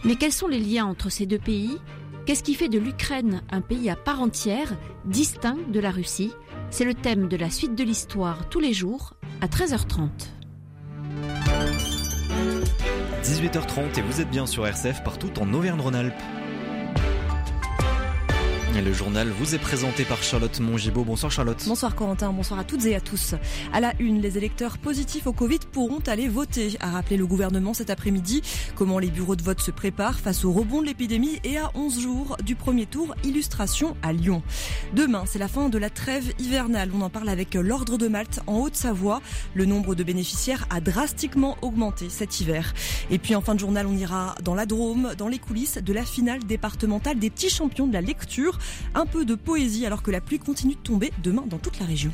[0.04, 1.78] Mais quels sont les liens entre ces deux pays?
[2.26, 6.34] Qu'est-ce qui fait de l'Ukraine un pays à part entière, distinct de la Russie?
[6.70, 10.10] C'est le thème de la suite de l'histoire tous les jours à 13h30.
[13.24, 16.22] 18h30 et vous êtes bien sur RCF partout en Auvergne-Rhône-Alpes.
[18.76, 21.04] Le journal vous est présenté par Charlotte Mongibaud.
[21.04, 21.62] Bonsoir Charlotte.
[21.68, 23.36] Bonsoir Corentin, bonsoir à toutes et à tous.
[23.74, 27.74] À la une, les électeurs positifs au Covid pourront aller voter, a rappelé le gouvernement
[27.74, 28.42] cet après-midi.
[28.76, 32.00] Comment les bureaux de vote se préparent face au rebond de l'épidémie et à 11
[32.00, 34.44] jours du premier tour, illustration à Lyon.
[34.94, 36.92] Demain, c'est la fin de la trêve hivernale.
[36.94, 39.22] On en parle avec l'Ordre de Malte en Haute-Savoie.
[39.56, 42.74] Le nombre de bénéficiaires a drastiquement augmenté cet hiver.
[43.10, 45.92] Et puis en fin de journal, on ira dans la Drôme, dans les coulisses de
[45.94, 48.59] la finale départementale des petits champions de la lecture.
[48.96, 51.86] Un peu de poésie alors que la pluie continue de tomber demain dans toute la
[51.86, 52.12] région.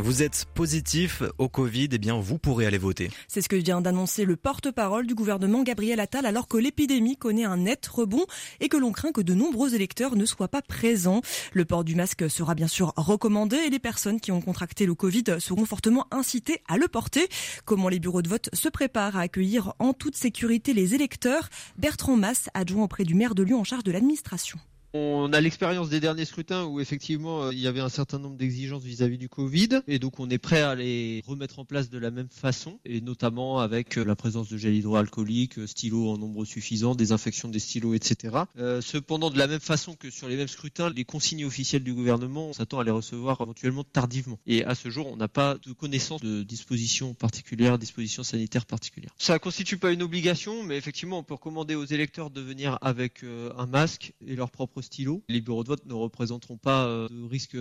[0.00, 3.10] Vous êtes positif au Covid, eh bien vous pourrez aller voter.
[3.26, 7.44] C'est ce que vient d'annoncer le porte-parole du gouvernement Gabriel Attal alors que l'épidémie connaît
[7.44, 8.24] un net rebond
[8.60, 11.20] et que l'on craint que de nombreux électeurs ne soient pas présents.
[11.52, 14.94] Le port du masque sera bien sûr recommandé et les personnes qui ont contracté le
[14.94, 17.28] Covid seront fortement incitées à le porter.
[17.64, 21.48] Comment les bureaux de vote se préparent à accueillir en toute sécurité les électeurs?
[21.76, 24.58] Bertrand Mass, adjoint auprès du maire de Lyon en charge de l'administration.
[24.94, 28.38] On a l'expérience des derniers scrutins où effectivement euh, il y avait un certain nombre
[28.38, 31.98] d'exigences vis-à-vis du Covid et donc on est prêt à les remettre en place de
[31.98, 36.16] la même façon et notamment avec euh, la présence de gel hydroalcoolique, euh, stylos en
[36.16, 38.44] nombre suffisant, désinfection des stylos, etc.
[38.80, 42.48] Cependant de la même façon que sur les mêmes scrutins, les consignes officielles du gouvernement,
[42.48, 44.38] on s'attend à les recevoir éventuellement tardivement.
[44.46, 49.10] Et à ce jour, on n'a pas de connaissance de dispositions particulières, dispositions sanitaires particulières.
[49.18, 53.22] Ça constitue pas une obligation, mais effectivement on peut recommander aux électeurs de venir avec
[53.22, 55.22] un masque et leur propre stylo.
[55.28, 57.56] Les bureaux de vote ne représenteront pas de risque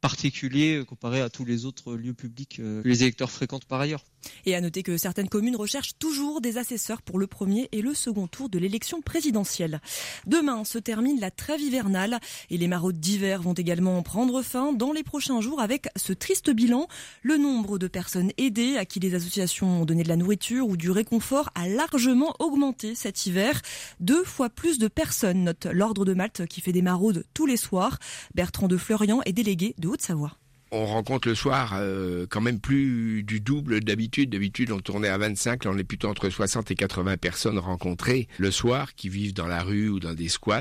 [0.00, 4.04] particulier comparé à tous les autres lieux publics que les électeurs fréquentent par ailleurs.
[4.46, 7.94] Et à noter que certaines communes recherchent toujours des assesseurs pour le premier et le
[7.94, 9.80] second tour de l'élection présidentielle.
[10.26, 14.92] Demain se termine la trêve hivernale et les maraudes d'hiver vont également prendre fin dans
[14.92, 16.88] les prochains jours avec ce triste bilan.
[17.22, 20.76] Le nombre de personnes aidées à qui les associations ont donné de la nourriture ou
[20.76, 23.60] du réconfort a largement augmenté cet hiver.
[24.00, 27.56] Deux fois plus de personnes, note l'Ordre de Malte qui fait des maraudes tous les
[27.56, 27.98] soirs.
[28.34, 30.36] Bertrand de Fleurian est délégué de Haute-Savoie
[30.72, 34.30] on rencontre le soir euh, quand même plus du double d'habitude.
[34.30, 38.28] D'habitude, on tournait à 25, là on est plutôt entre 60 et 80 personnes rencontrées
[38.38, 40.60] le soir qui vivent dans la rue ou dans des squats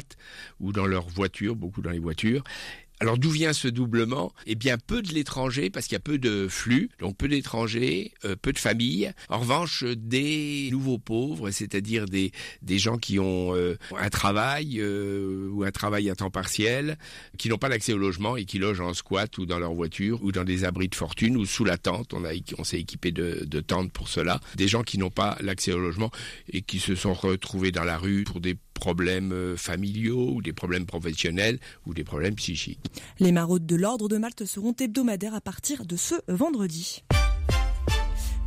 [0.59, 2.43] ou dans leurs voitures, beaucoup dans les voitures.
[3.01, 4.33] Alors d'où vient ce doublement?
[4.45, 8.11] Eh bien peu de l'étranger parce qu'il y a peu de flux, donc peu d'étrangers,
[8.25, 9.13] euh, peu de familles.
[9.29, 12.31] En revanche, des nouveaux pauvres, c'est-à-dire des
[12.61, 16.97] des gens qui ont euh, un travail euh, ou un travail à temps partiel,
[17.37, 20.21] qui n'ont pas d'accès au logement et qui logent en squat ou dans leur voiture
[20.21, 22.13] ou dans des abris de fortune ou sous la tente.
[22.13, 24.41] On a on s'est équipé de, de tentes pour cela.
[24.55, 26.11] Des gens qui n'ont pas l'accès au logement
[26.51, 30.85] et qui se sont retrouvés dans la rue pour des problèmes familiaux ou des problèmes
[30.85, 32.79] professionnels ou des problèmes psychiques.
[33.19, 37.03] Les maraudes de l'Ordre de Malte seront hebdomadaires à partir de ce vendredi.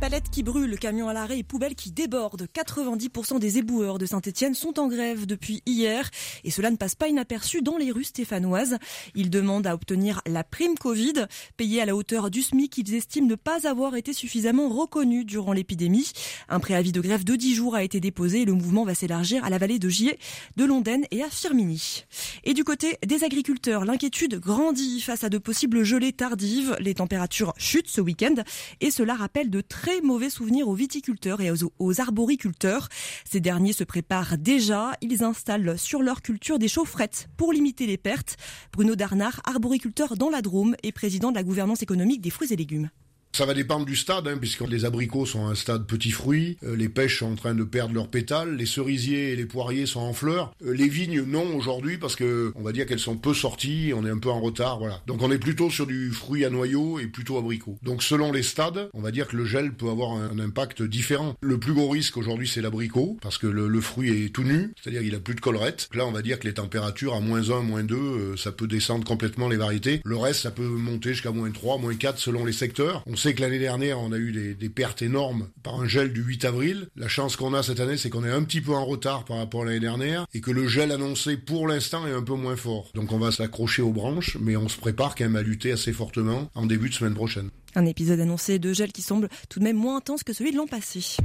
[0.03, 2.45] Palettes qui brûlent, camions à l'arrêt et poubelles qui débordent.
[2.53, 6.09] 90% des éboueurs de Saint-Etienne sont en grève depuis hier
[6.43, 8.79] et cela ne passe pas inaperçu dans les rues stéphanoises.
[9.15, 13.29] Ils demandent à obtenir la prime Covid, payée à la hauteur du SMIC qu'ils estiment
[13.29, 16.11] ne pas avoir été suffisamment reconnue durant l'épidémie.
[16.49, 19.45] Un préavis de grève de 10 jours a été déposé et le mouvement va s'élargir
[19.45, 20.19] à la vallée de Gier,
[20.57, 22.03] de Londaine et à Firminy.
[22.43, 26.75] Et du côté des agriculteurs, l'inquiétude grandit face à de possibles gelées tardives.
[26.81, 28.35] Les températures chutent ce week-end
[28.81, 32.89] et cela rappelle de très mauvais souvenirs aux viticulteurs et aux, arboriculteurs.
[33.29, 34.91] Ces derniers se préparent déjà.
[35.01, 38.37] Ils installent sur leur culture des chaufferettes pour limiter les pertes.
[38.71, 42.55] Bruno Darnard, arboriculteur dans la Drôme et président de la gouvernance économique des fruits et
[42.55, 42.89] légumes.
[43.35, 46.59] Ça va dépendre du stade, hein, puisque les abricots sont à un stade petit fruit,
[46.63, 49.87] euh, les pêches sont en train de perdre leurs pétales, les cerisiers et les poiriers
[49.87, 50.53] sont en fleurs.
[50.63, 54.05] Euh, les vignes, non aujourd'hui, parce que on va dire qu'elles sont peu sorties, on
[54.05, 55.01] est un peu en retard, voilà.
[55.07, 57.79] Donc on est plutôt sur du fruit à noyau et plutôt abricot.
[57.81, 61.35] Donc selon les stades, on va dire que le gel peut avoir un, impact différent.
[61.41, 65.01] Le plus gros risque aujourd'hui, c'est l'abricot, parce que le, fruit est tout nu, c'est-à-dire
[65.01, 65.89] qu'il a plus de collerette.
[65.95, 68.67] Là, on va dire que les températures à moins 1, moins 2, euh, ça peut
[68.67, 70.01] descendre complètement les variétés.
[70.05, 73.41] Le reste, ça peut monter jusqu'à moins 3, moins 4 selon les secteurs sait que
[73.41, 76.87] l'année dernière, on a eu des, pertes énormes par un gel du 8 avril.
[76.97, 79.37] La chance qu'on a cette année, c'est qu'on est un petit peu en retard par
[79.37, 82.57] rapport à l'année dernière et que le gel annoncé pour l'instant est un peu moins
[82.57, 82.91] fort.
[82.95, 85.93] Donc on va s'accrocher aux branches, mais on se prépare quand même à lutter assez
[85.93, 87.49] fortement en début de semaine prochaine.
[87.75, 90.57] Un épisode annoncé de gel qui semble tout de même moins intense que celui de
[90.57, 91.15] l'an passé.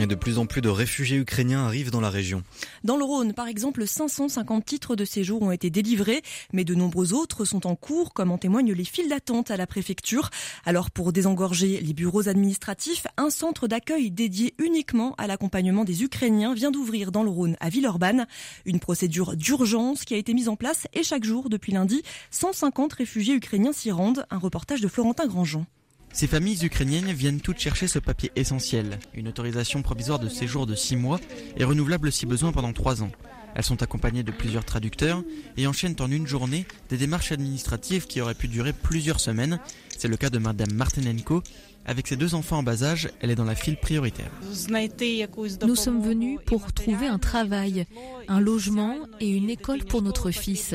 [0.00, 2.44] Et de plus en plus de réfugiés ukrainiens arrivent dans la région.
[2.84, 7.14] Dans le Rhône, par exemple, 550 titres de séjour ont été délivrés, mais de nombreux
[7.14, 10.30] autres sont en cours, comme en témoignent les files d'attente à la préfecture.
[10.64, 16.54] Alors pour désengorger les bureaux administratifs, un centre d'accueil dédié uniquement à l'accompagnement des Ukrainiens
[16.54, 18.28] vient d'ouvrir dans le Rhône à Villeurbanne.
[18.66, 22.92] Une procédure d'urgence qui a été mise en place et chaque jour depuis lundi, 150
[22.92, 24.26] réfugiés ukrainiens s'y rendent.
[24.30, 25.66] Un reportage de Florentin Grandjean.
[26.12, 30.74] Ces familles ukrainiennes viennent toutes chercher ce papier essentiel, une autorisation provisoire de séjour de
[30.74, 31.20] 6 mois
[31.56, 33.10] et renouvelable si besoin pendant 3 ans.
[33.54, 35.22] Elles sont accompagnées de plusieurs traducteurs
[35.56, 39.58] et enchaînent en une journée des démarches administratives qui auraient pu durer plusieurs semaines.
[39.96, 41.42] C'est le cas de Madame Martinenko.
[41.84, 44.30] Avec ses deux enfants en bas âge, elle est dans la file prioritaire.
[44.42, 47.86] Nous sommes venus pour trouver un travail,
[48.28, 50.74] un logement et une école pour notre fils.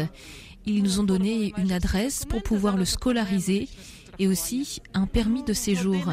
[0.66, 3.68] Ils nous ont donné une adresse pour pouvoir le scolariser
[4.20, 6.04] et aussi un permis de séjour.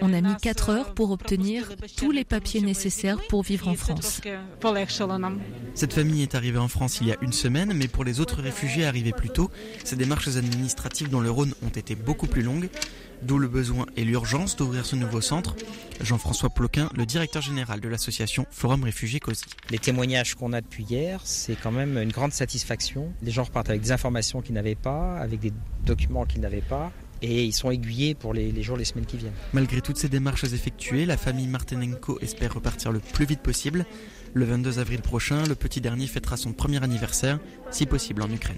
[0.00, 4.20] On a mis 4 heures pour obtenir tous les papiers nécessaires pour vivre en France.
[5.74, 8.42] Cette famille est arrivée en France il y a une semaine, mais pour les autres
[8.42, 9.50] réfugiés arrivés plus tôt,
[9.84, 12.68] ces démarches administratives dans le Rhône ont été beaucoup plus longues.
[13.22, 15.54] D'où le besoin et l'urgence d'ouvrir ce nouveau centre.
[16.00, 19.44] Jean-François Ploquin, le directeur général de l'association Forum Réfugiés COSI.
[19.70, 23.12] Les témoignages qu'on a depuis hier, c'est quand même une grande satisfaction.
[23.22, 25.52] Les gens repartent avec des informations qu'ils n'avaient pas, avec des
[25.86, 26.90] documents qu'ils n'avaient pas,
[27.22, 29.32] et ils sont aiguillés pour les, les, jours, les semaines qui viennent.
[29.52, 33.86] Malgré toutes ces démarches effectuées, la famille Martinenko espère repartir le plus vite possible.
[34.34, 37.38] Le 22 avril prochain, le petit dernier fêtera son premier anniversaire,
[37.70, 38.56] si possible en Ukraine.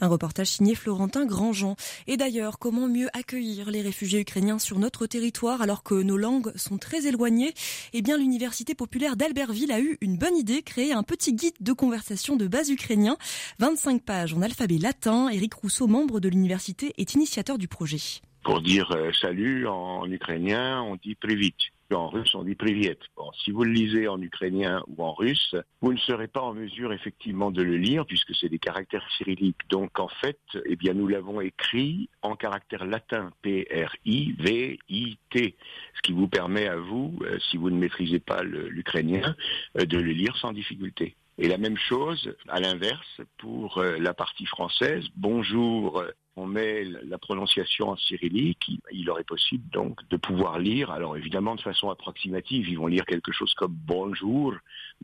[0.00, 1.76] Un reportage signé Florentin Grandjean.
[2.06, 6.50] Et d'ailleurs, comment mieux accueillir les réfugiés ukrainiens sur notre territoire alors que nos langues
[6.56, 7.52] sont très éloignées?
[7.92, 11.72] Eh bien, l'Université populaire d'Albertville a eu une bonne idée, créer un petit guide de
[11.72, 13.16] conversation de base ukrainien.
[13.60, 15.28] 25 pages en alphabet latin.
[15.28, 18.00] Éric Rousseau, membre de l'université, est initiateur du projet.
[18.42, 21.54] Pour dire euh, salut en ukrainien, on dit privit
[21.94, 22.98] en russe on dit priviet.
[23.16, 26.54] Bon, si vous le lisez en ukrainien ou en russe, vous ne serez pas en
[26.54, 29.68] mesure effectivement de le lire puisque c'est des caractères cyrilliques.
[29.68, 34.78] Donc en fait, eh bien nous l'avons écrit en caractère latin P R I V
[34.88, 35.56] I T,
[35.94, 39.34] ce qui vous permet à vous, euh, si vous ne maîtrisez pas l'ukrainien,
[39.78, 41.16] euh, de le lire sans difficulté.
[41.42, 45.02] Et la même chose, à l'inverse, pour euh, la partie française.
[45.16, 46.04] Bonjour,
[46.36, 51.56] on met la prononciation en cyrillique, il, aurait possible donc de pouvoir lire, alors évidemment
[51.56, 54.54] de façon approximative, ils vont lire quelque chose comme bonjour,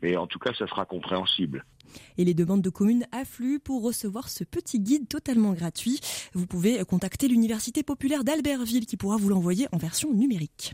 [0.01, 1.65] mais en tout cas ça sera compréhensible.
[2.17, 5.99] Et les demandes de communes affluent pour recevoir ce petit guide totalement gratuit.
[6.33, 10.73] Vous pouvez contacter l'Université populaire d'Albertville qui pourra vous l'envoyer en version numérique.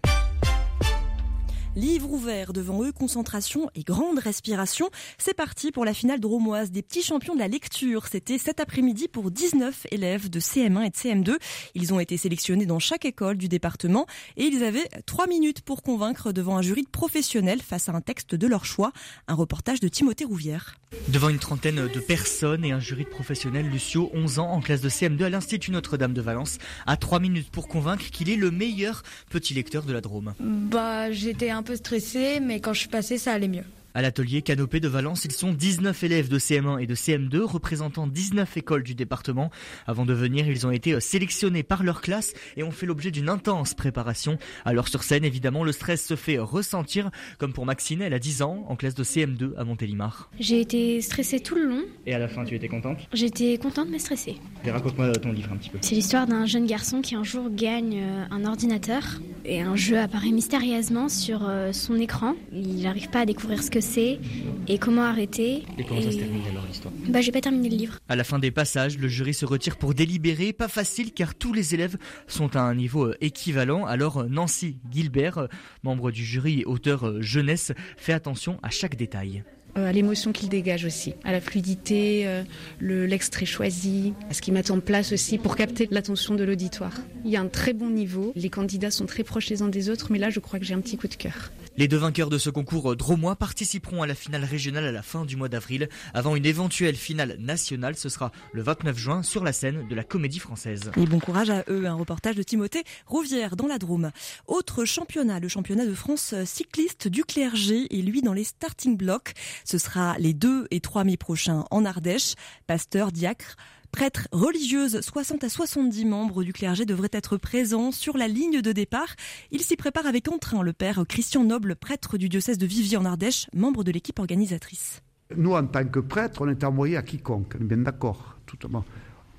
[1.76, 4.90] Livre ouvert devant eux, concentration et grande respiration.
[5.18, 8.08] C'est parti pour la finale dromoise des petits champions de la lecture.
[8.08, 11.38] C'était cet après-midi pour 19 élèves de CM1 et de CM2.
[11.74, 14.06] Ils ont été sélectionnés dans chaque école du département
[14.38, 18.00] et ils avaient trois minutes pour convaincre devant un jury de professionnels face à un
[18.00, 18.94] texte de leur choix.
[19.28, 20.76] Un reportage de Timothée Rouvière.
[21.10, 24.80] Devant une trentaine de personnes et un jury de professionnels, Lucio, 11 ans, en classe
[24.80, 28.50] de CM2 à l'Institut Notre-Dame de Valence, a trois minutes pour convaincre qu'il est le
[28.50, 30.34] meilleur petit lecteur de la Drôme.
[30.40, 33.66] Bah, j'étais un peu stressé, mais quand je suis passé, ça allait mieux.
[33.96, 38.08] À l'atelier Canopé de Valence, ils sont 19 élèves de CM1 et de CM2 représentant
[38.08, 39.52] 19 écoles du département.
[39.88, 43.10] Avant de venir, ils ont été euh, sélectionnés par leur classe et ont fait l'objet
[43.10, 44.38] d'une intense préparation.
[44.66, 48.42] Alors sur scène, évidemment, le stress se fait ressentir, comme pour Maxine, elle a 10
[48.42, 50.30] ans, en classe de CM2 à Montélimar.
[50.42, 51.84] J'ai été stressée tout le long.
[52.06, 53.08] Et à la fin, tu étais contente?
[53.14, 54.36] J'étais contente mais stressée.
[54.66, 55.78] Et raconte-moi ton livre un petit peu.
[55.80, 59.98] C'est l'histoire d'un jeune garçon qui un jour gagne euh, un ordinateur et un jeu
[59.98, 62.36] apparaît mystérieusement sur euh, son écran.
[62.52, 64.20] Il n'arrive pas à découvrir ce que c'est
[64.68, 65.64] et comment arrêter.
[65.78, 68.00] Et comment ça se termine alors l'histoire Bah j'ai pas terminé le livre.
[68.10, 70.54] À la fin des passages, le jury se retire pour délibérer.
[70.54, 73.86] Pas facile car tous les élèves sont à un niveau euh, équivalent.
[73.86, 75.48] Alors euh, Nancy Gilbert,
[75.84, 79.44] membre du jury et auteur jeunesse, fait attention à chaque détail.
[79.76, 82.44] à l'émotion qu'il dégage aussi, à la fluidité,
[82.80, 86.94] l'extrait choisi, à ce qu'il met en place aussi pour capter l'attention de l'auditoire.
[87.26, 89.90] Il y a un très bon niveau, les candidats sont très proches les uns des
[89.90, 91.52] autres, mais là je crois que j'ai un petit coup de cœur.
[91.78, 95.26] Les deux vainqueurs de ce concours dromois participeront à la finale régionale à la fin
[95.26, 97.98] du mois d'avril, avant une éventuelle finale nationale.
[97.98, 100.90] Ce sera le 29 juin sur la scène de la Comédie Française.
[100.96, 101.86] Et bon courage à eux.
[101.86, 104.12] Un reportage de Timothée Rouvière dans la Drôme.
[104.48, 109.34] Autre championnat, le championnat de France cycliste du clergé et lui dans les starting blocks.
[109.66, 112.36] Ce sera les 2 et 3 mai prochains en Ardèche.
[112.68, 113.58] Pasteur, diacre,
[113.96, 118.74] prêtres religieuses, 60 à 70 membres du clergé devraient être présents sur la ligne de
[118.74, 119.16] départ.
[119.52, 123.06] Il s'y prépare avec entrain le père Christian Noble, prêtre du diocèse de Viviers en
[123.06, 125.02] Ardèche, membre de l'équipe organisatrice.
[125.38, 128.38] Nous, en tant que prêtres, on est envoyé à quiconque, on est bien d'accord.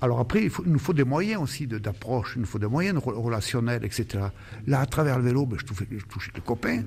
[0.01, 3.85] Alors après, il, nous faut des moyens aussi d'approche, il nous faut des moyens relationnels,
[3.85, 4.23] etc.
[4.65, 6.81] Là, à travers le vélo, ben, je, touche, les copains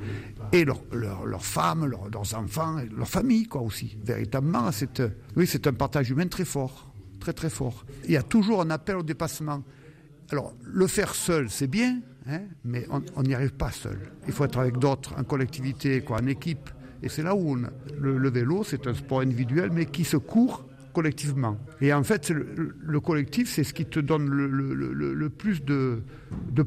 [0.50, 3.96] et leurs femmes, leurs enfants, leur famille, quoi aussi.
[4.02, 6.89] Véritablement, c'est un partage humain très fort
[7.20, 7.84] très très fort.
[8.04, 9.62] Il y a toujours un appel au dépassement.
[10.32, 13.98] Alors, le faire seul, c'est bien, hein, mais on n'y arrive pas seul.
[14.26, 16.70] Il faut être avec d'autres, en collectivité, quoi, en équipe.
[17.02, 21.56] Et c'est là où le, vélo, c'est un sport individuel, mais qui se court collectivement.
[21.80, 26.02] Et en fait, le, collectif, c'est ce qui te donne le, plus de,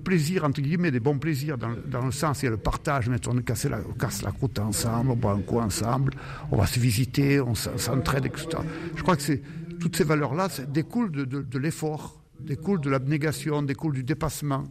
[0.03, 3.37] plaisir, entre guillemets, des bons plaisirs, dans, le sens, il y a le partage, on,
[3.41, 6.13] casse la, on croûte ensemble, on boit un coup ensemble,
[6.51, 8.47] on va se visiter, on s'entraide, etc.
[8.95, 9.41] Je crois que c'est
[9.79, 14.63] toutes ces valeurs-là découlent de, l'effort, découlent de l'abnégation, découlent du dépassement.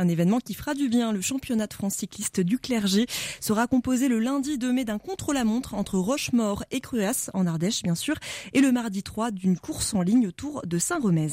[0.00, 1.12] Un événement qui fera du bien.
[1.12, 3.06] Le championnat de France cycliste du clergé
[3.40, 7.96] sera composé le lundi 2 mai d'un contre-la-montre entre Rochemort et Cruas, en Ardèche bien
[7.96, 8.14] sûr,
[8.52, 11.32] et le mardi 3 d'une course en ligne autour de Saint-Remez.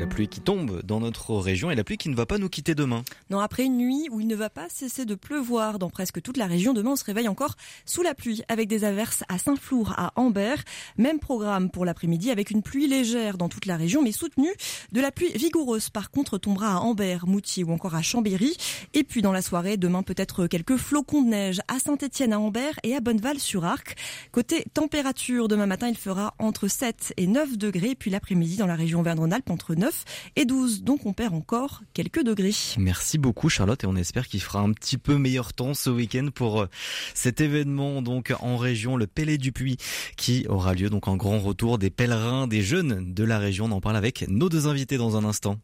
[0.00, 2.48] La pluie qui tombe dans notre région et la pluie qui ne va pas nous
[2.48, 3.02] quitter demain.
[3.28, 6.38] Non, après une nuit où il ne va pas cesser de pleuvoir dans presque toute
[6.38, 9.92] la région, demain on se réveille encore sous la pluie avec des averses à Saint-Flour,
[9.98, 10.64] à Ambert.
[10.96, 14.48] Même programme pour l'après-midi avec une pluie légère dans toute la région mais soutenue.
[14.90, 18.56] De la pluie vigoureuse par contre tombera à Ambert, Moutier ou encore à Chambéry.
[18.94, 22.80] Et puis dans la soirée, demain peut-être quelques flocons de neige à Saint-Étienne, à Ambert
[22.84, 23.96] et à Bonneval-sur-Arc.
[24.32, 27.94] Côté température, demain matin il fera entre 7 et 9 degrés.
[27.94, 29.89] Puis l'après-midi dans la région Verne-Rhône-Alpes entre 9
[30.36, 30.82] et 12.
[30.82, 32.54] Donc on perd encore quelques degrés.
[32.78, 36.28] Merci beaucoup Charlotte et on espère qu'il fera un petit peu meilleur temps ce week-end
[36.34, 36.66] pour euh,
[37.14, 39.76] cet événement donc en région, le Pélé du Puy,
[40.16, 43.66] qui aura lieu donc en grand retour des pèlerins, des jeunes de la région.
[43.66, 45.58] On en parle avec nos deux invités dans un instant.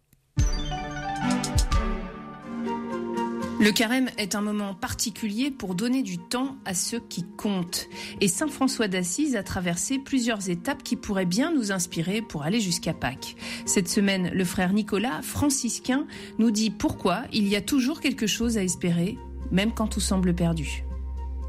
[3.59, 7.88] Le carême est un moment particulier pour donner du temps à ceux qui comptent.
[8.21, 12.61] Et Saint François d'Assise a traversé plusieurs étapes qui pourraient bien nous inspirer pour aller
[12.61, 13.35] jusqu'à Pâques.
[13.64, 16.07] Cette semaine, le frère Nicolas, franciscain,
[16.38, 19.16] nous dit pourquoi il y a toujours quelque chose à espérer,
[19.51, 20.85] même quand tout semble perdu.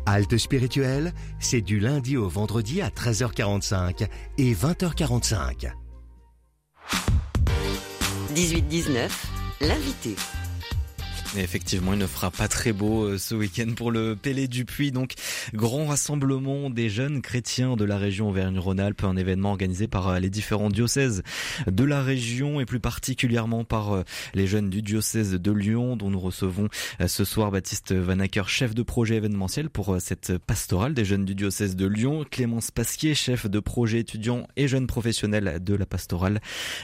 [0.05, 5.73] Halte spirituelle, c'est du lundi au vendredi à 13h45 et 20h45.
[8.33, 9.09] 18-19,
[9.59, 10.15] l'invité
[11.41, 14.91] effectivement, il ne fera pas très beau euh, ce week-end pour le Pélé du Puy.
[14.91, 15.13] Donc,
[15.53, 20.29] grand rassemblement des jeunes chrétiens de la région Auvergne-Rhône-Alpes, un événement organisé par euh, les
[20.29, 21.23] différents diocèses
[21.67, 26.09] de la région et plus particulièrement par euh, les jeunes du diocèse de Lyon, dont
[26.09, 26.69] nous recevons
[27.05, 31.75] ce soir Baptiste Vanacker, chef de projet événementiel pour cette pastorale des jeunes du diocèse
[31.75, 36.39] de Lyon, Clémence Pasquier, chef de projet étudiant et jeunes professionnels de la pastorale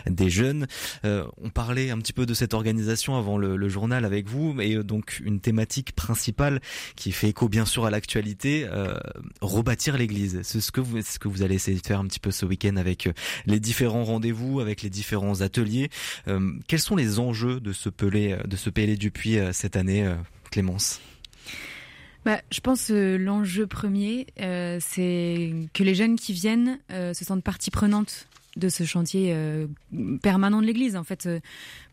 [0.08, 0.68] des jeunes.
[1.04, 4.84] on parlait un petit peu de cette organisation avant le journal avec vous et euh,
[4.84, 6.62] donc une thématique principale
[6.96, 8.96] qui fait écho bien sûr à l'actualité, euh,
[9.42, 10.42] rebâtir l'Église.
[10.44, 12.46] C'est ce que vous, ce que vous allez essayer de faire un petit peu ce
[12.46, 13.14] week-end avec euh,
[13.46, 15.90] les différents rendez-vous, avec les différents ateliers.
[16.68, 20.12] quels sont les enjeux de ce pelé, de ce PLé du Puy cette année,
[20.52, 21.02] Clémence?
[22.26, 27.72] Bah, je pense que l'enjeu premier, c'est que les jeunes qui viennent se sentent partie
[27.72, 29.68] prenante de ce chantier euh,
[30.22, 30.96] permanent de l'Église.
[30.96, 31.40] En fait, euh,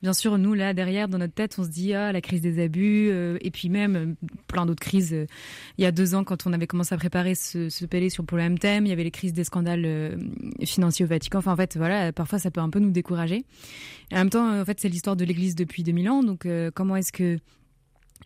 [0.03, 2.63] bien sûr, nous là derrière, dans notre tête, on se dit ah la crise des
[2.63, 4.15] abus, euh, et puis même
[4.47, 5.27] plein d'autres crises.
[5.79, 8.37] il y a deux ans, quand on avait commencé à préparer ce, ce sur le
[8.37, 10.19] même thème, il y avait les crises des scandales
[10.65, 11.39] financiers au Vatican.
[11.39, 13.45] Enfin, en fait, voilà, parfois ça peut un peu nous décourager.
[14.11, 16.23] Et en même temps, en fait, c'est l'histoire de l'Église depuis 2000 ans.
[16.23, 17.39] Donc, comment est-ce que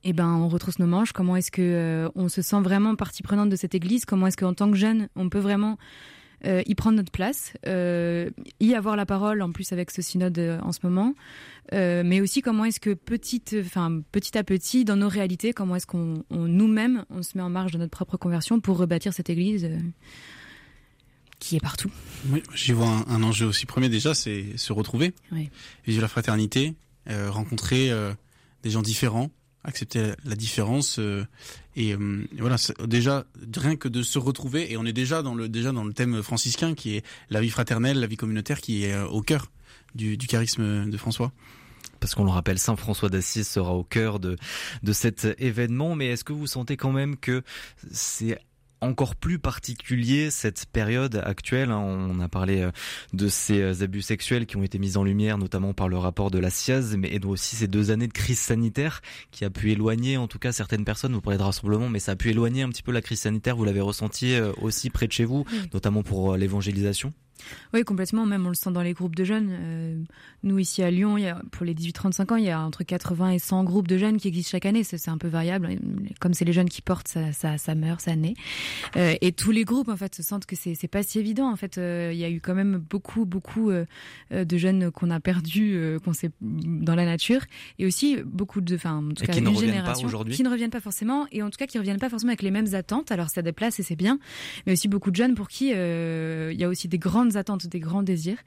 [0.03, 1.13] eh ben, on retrousse nos manches?
[1.13, 4.05] Comment est-ce que on se sent vraiment partie prenante de cette Église?
[4.05, 5.79] Comment est-ce qu'en tant que jeune, on peut vraiment
[6.47, 8.29] euh, y prendre notre place, euh,
[8.61, 11.15] y avoir la parole en plus avec ce synode euh, en ce moment,
[11.73, 15.87] mais aussi comment est-ce que petite, enfin petit à petit dans nos réalités, comment est-ce
[15.87, 19.69] qu'on nous-mêmes on se met en marge de notre propre conversion pour rebâtir cette Église
[21.41, 21.91] qui est partout.
[22.29, 25.15] Oui, j'y vois un, enjeu aussi premier déjà, c'est se retrouver,
[25.87, 26.75] vivre la fraternité,
[27.09, 27.91] rencontrer
[28.63, 29.31] des gens différents,
[29.65, 31.01] accepter la différence
[31.77, 31.97] et,
[32.39, 32.57] voilà
[32.87, 33.25] déjà
[33.57, 36.23] rien que de se retrouver et on est déjà dans le déjà dans le thème
[36.23, 39.51] franciscain qui est la vie fraternelle, la vie communautaire qui est au cœur
[39.95, 41.33] du, du charisme de François
[42.05, 44.37] parce qu'on le rappelle, Saint François d'Assise sera au cœur de,
[44.83, 45.95] de cet événement.
[45.95, 47.43] Mais est-ce que vous sentez quand même que
[47.93, 48.39] c'est
[48.85, 51.71] encore plus particulier cette période actuelle.
[51.71, 51.79] Hein.
[51.79, 52.71] On a parlé euh,
[53.13, 56.31] de ces euh, abus sexuels qui ont été mis en lumière, notamment par le rapport
[56.31, 59.01] de la SIAZ, mais aussi ces deux années de crise sanitaire
[59.31, 61.15] qui a pu éloigner, en tout cas, certaines personnes.
[61.15, 63.57] Vous parlez de rassemblement, mais ça a pu éloigner un petit peu la crise sanitaire.
[63.57, 67.13] Vous l'avez ressenti euh, aussi près de chez vous, notamment pour l'évangélisation?
[67.73, 68.27] Oui, complètement.
[68.27, 69.49] Même on le sent dans les groupes de jeunes.
[69.51, 70.03] Euh,
[70.43, 72.85] nous, ici à Lyon, il y a, pour les 18-35 ans, il y a entre
[72.85, 74.85] 80 et 100 groupes de jeunes qui existent chaque année.
[74.85, 75.71] C'est un peu variable.
[76.21, 78.35] Comme c'est les jeunes qui portent, ça, ça, ça meurt, ça naît.
[78.97, 81.51] Euh, et tous les groupes, en fait, se sentent que c'est pas si évident.
[81.51, 83.71] En fait, euh, il y a eu quand même beaucoup, beaucoup
[84.31, 87.41] de jeunes qu'on a perdus, qu'on sait dans la nature,
[87.79, 91.27] et aussi beaucoup de, enfin, en tout cas, une génération qui ne reviennent pas forcément,
[91.33, 93.11] et en tout cas qui ne reviennent pas forcément avec les mêmes attentes.
[93.13, 94.19] Alors ça déplace et c'est bien,
[94.67, 97.81] mais aussi beaucoup de jeunes pour qui il y a aussi des grandes attentes, des
[97.81, 98.39] grands désirs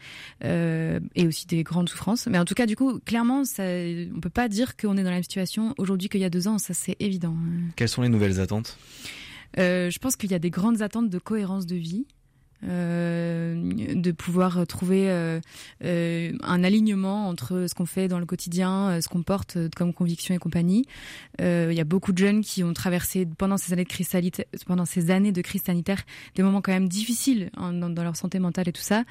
[0.43, 2.27] euh, et aussi des grandes souffrances.
[2.27, 5.09] Mais en tout cas, du coup, clairement, ça, on peut pas dire qu'on est dans
[5.09, 6.57] la même situation aujourd'hui qu'il y a deux ans.
[6.57, 7.35] Ça, c'est évident.
[7.75, 8.77] Quelles sont les nouvelles attentes?
[9.57, 12.05] Euh, Je pense qu'il y a des grandes attentes de cohérence de vie.
[12.63, 15.39] Euh, de pouvoir trouver euh,
[15.83, 20.33] euh, un alignement entre ce qu'on fait dans le quotidien, ce qu'on porte comme conviction
[20.33, 20.85] et compagnie.
[21.39, 25.99] Il y a beaucoup de jeunes qui ont traversé pendant ces années de crise sanitaire,
[26.35, 29.03] des moments quand même difficiles hein, dans, leur santé mentale et tout ça.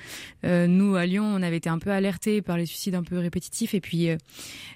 [0.43, 3.75] nous à Lyon, on avait été un peu alertés par les suicides un peu répétitifs
[3.75, 4.09] et puis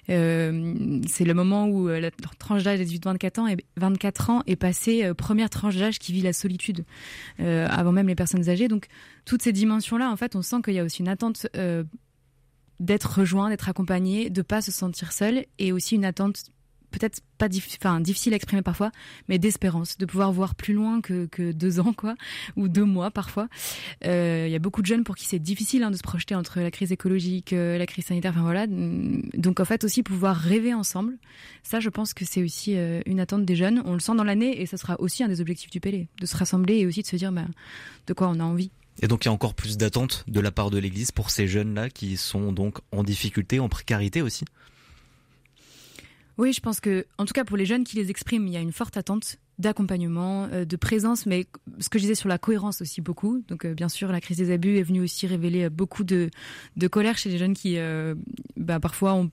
[0.07, 5.11] c'est le moment où la tranche d'âge des 18-24 ans, et 24 ans est passée
[5.13, 6.85] première tranche d'âge qui vit la solitude
[7.37, 8.87] avant même les personnes âgées donc
[9.25, 11.83] toutes ces dimensions-là, en fait, on sent qu'il y a aussi une attente euh,
[12.79, 16.51] d'être rejoint, d'être accompagné, de pas se sentir seul, et aussi une attente
[16.91, 18.91] peut-être pas difficile à exprimer parfois,
[19.27, 22.15] mais d'espérance, de pouvoir voir plus loin que, deux ans, quoi,
[22.55, 23.47] ou deux mois parfois.
[24.05, 26.35] Euh, il y a beaucoup de jeunes pour qui c'est difficile hein, de se projeter
[26.35, 28.67] entre la crise écologique, euh, la crise sanitaire, enfin voilà.
[28.67, 31.17] Donc en fait aussi pouvoir rêver ensemble,
[31.63, 32.75] ça je pense que c'est aussi
[33.05, 33.81] une attente des jeunes.
[33.85, 36.25] On le sent dans l'année et ça sera aussi un des objectifs du PLE, de
[36.25, 37.45] se rassembler et aussi de se dire bah,
[38.07, 38.71] de quoi on a envie.
[39.01, 41.47] Et donc il y a encore plus d'attentes de la part de l'Église pour ces
[41.47, 44.45] jeunes-là qui sont donc en difficulté, en précarité aussi?
[46.41, 48.57] Oui, je pense que, en tout cas pour les jeunes qui les expriment, il y
[48.57, 51.45] a une forte attente d'accompagnement, euh, de présence, mais
[51.77, 53.43] ce que je disais sur la cohérence aussi beaucoup.
[53.47, 56.31] Donc euh, bien sûr, la crise des abus est venue aussi révéler beaucoup de,
[56.77, 58.15] de colère chez les jeunes qui, euh,
[58.57, 59.29] bah, parfois, ont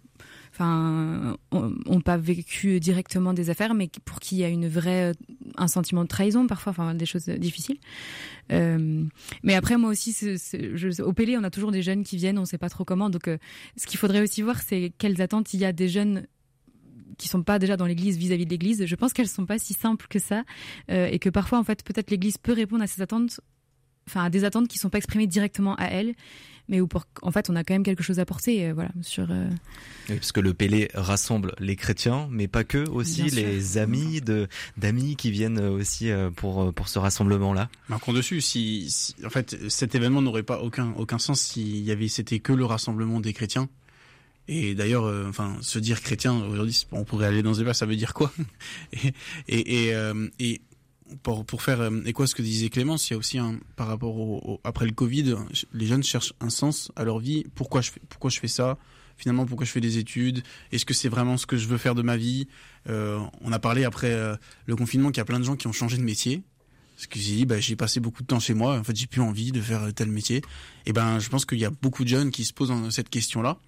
[0.52, 5.12] enfin, ont, pas vécu directement des affaires, mais pour qui il y a une vraie,
[5.56, 7.78] un sentiment de trahison parfois, enfin des choses difficiles.
[8.52, 9.04] Euh,
[9.42, 10.16] mais après, moi aussi,
[11.00, 13.10] au Pélé, on a toujours des jeunes qui viennent, on sait pas trop comment.
[13.10, 13.38] Donc, euh,
[13.76, 16.26] ce qu'il faudrait aussi voir, c'est quelles attentes il y a des jeunes
[17.16, 18.84] qui sont pas déjà dans l'église vis-à-vis de l'église.
[18.84, 20.44] Je pense qu'elles sont pas si simples que ça,
[20.90, 23.40] euh, et que parfois, en fait, peut-être l'église peut répondre à ces attentes,
[24.06, 26.14] enfin, à des attentes qui sont pas exprimées directement à elle
[26.70, 28.90] mais où pour, en fait on a quand même quelque chose à porter, euh, voilà,
[29.00, 29.26] sur.
[29.30, 29.48] Euh,
[30.10, 34.48] oui, parce que le Pélé rassemble les chrétiens, mais pas que, aussi les amis de
[34.76, 37.70] d'amis qui viennent aussi pour pour ce rassemblement-là.
[37.88, 42.08] Marquons dessus, si, en fait cet événement n'aurait pas aucun aucun sens s'il y avait
[42.08, 43.70] c'était que le rassemblement des chrétiens.
[44.48, 47.96] Et d'ailleurs, enfin, se dire chrétien aujourd'hui, on pourrait aller dans ce débat, ça veut
[47.96, 48.32] dire quoi
[48.92, 49.12] Et
[49.48, 49.94] et, et,
[50.38, 50.60] et
[51.22, 53.58] pour, pour faire euh, écho à ce que disait Clémence, il y a aussi un,
[53.76, 55.36] par rapport au, après le Covid,
[55.72, 57.44] les jeunes cherchent un sens à leur vie.
[57.54, 58.78] Pourquoi je fais, pourquoi je fais ça?
[59.16, 60.42] Finalement, pourquoi je fais des études?
[60.70, 62.46] Est-ce que c'est vraiment ce que je veux faire de ma vie?
[62.88, 64.36] Euh, On a parlé après euh,
[64.66, 66.42] le confinement qu'il y a plein de gens qui ont changé de métier.
[66.94, 68.78] Parce que j'ai dit, bah, j'ai passé beaucoup de temps chez moi.
[68.78, 70.42] En fait, j'ai plus envie de faire tel métier.
[70.86, 73.58] Et ben, je pense qu'il y a beaucoup de jeunes qui se posent cette question-là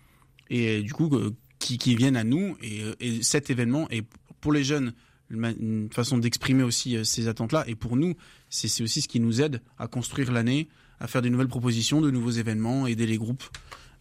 [0.50, 1.10] et du coup
[1.58, 2.56] qui, qui viennent à nous.
[2.62, 4.04] Et, et cet événement est
[4.40, 4.92] pour les jeunes
[5.30, 7.64] une façon d'exprimer aussi euh, ces attentes-là.
[7.68, 8.14] Et pour nous,
[8.48, 12.10] c'est aussi ce qui nous aide à construire l'année, à faire des nouvelles propositions, de
[12.10, 13.44] nouveaux événements, aider les groupes.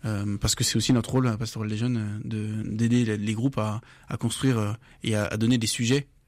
[0.05, 3.81] Euh, parce que c'est aussi notre rôle, pastoral des jeunes, euh, d'aider les groupes à,
[4.07, 6.18] à construire et à, à, donner des sujets euh,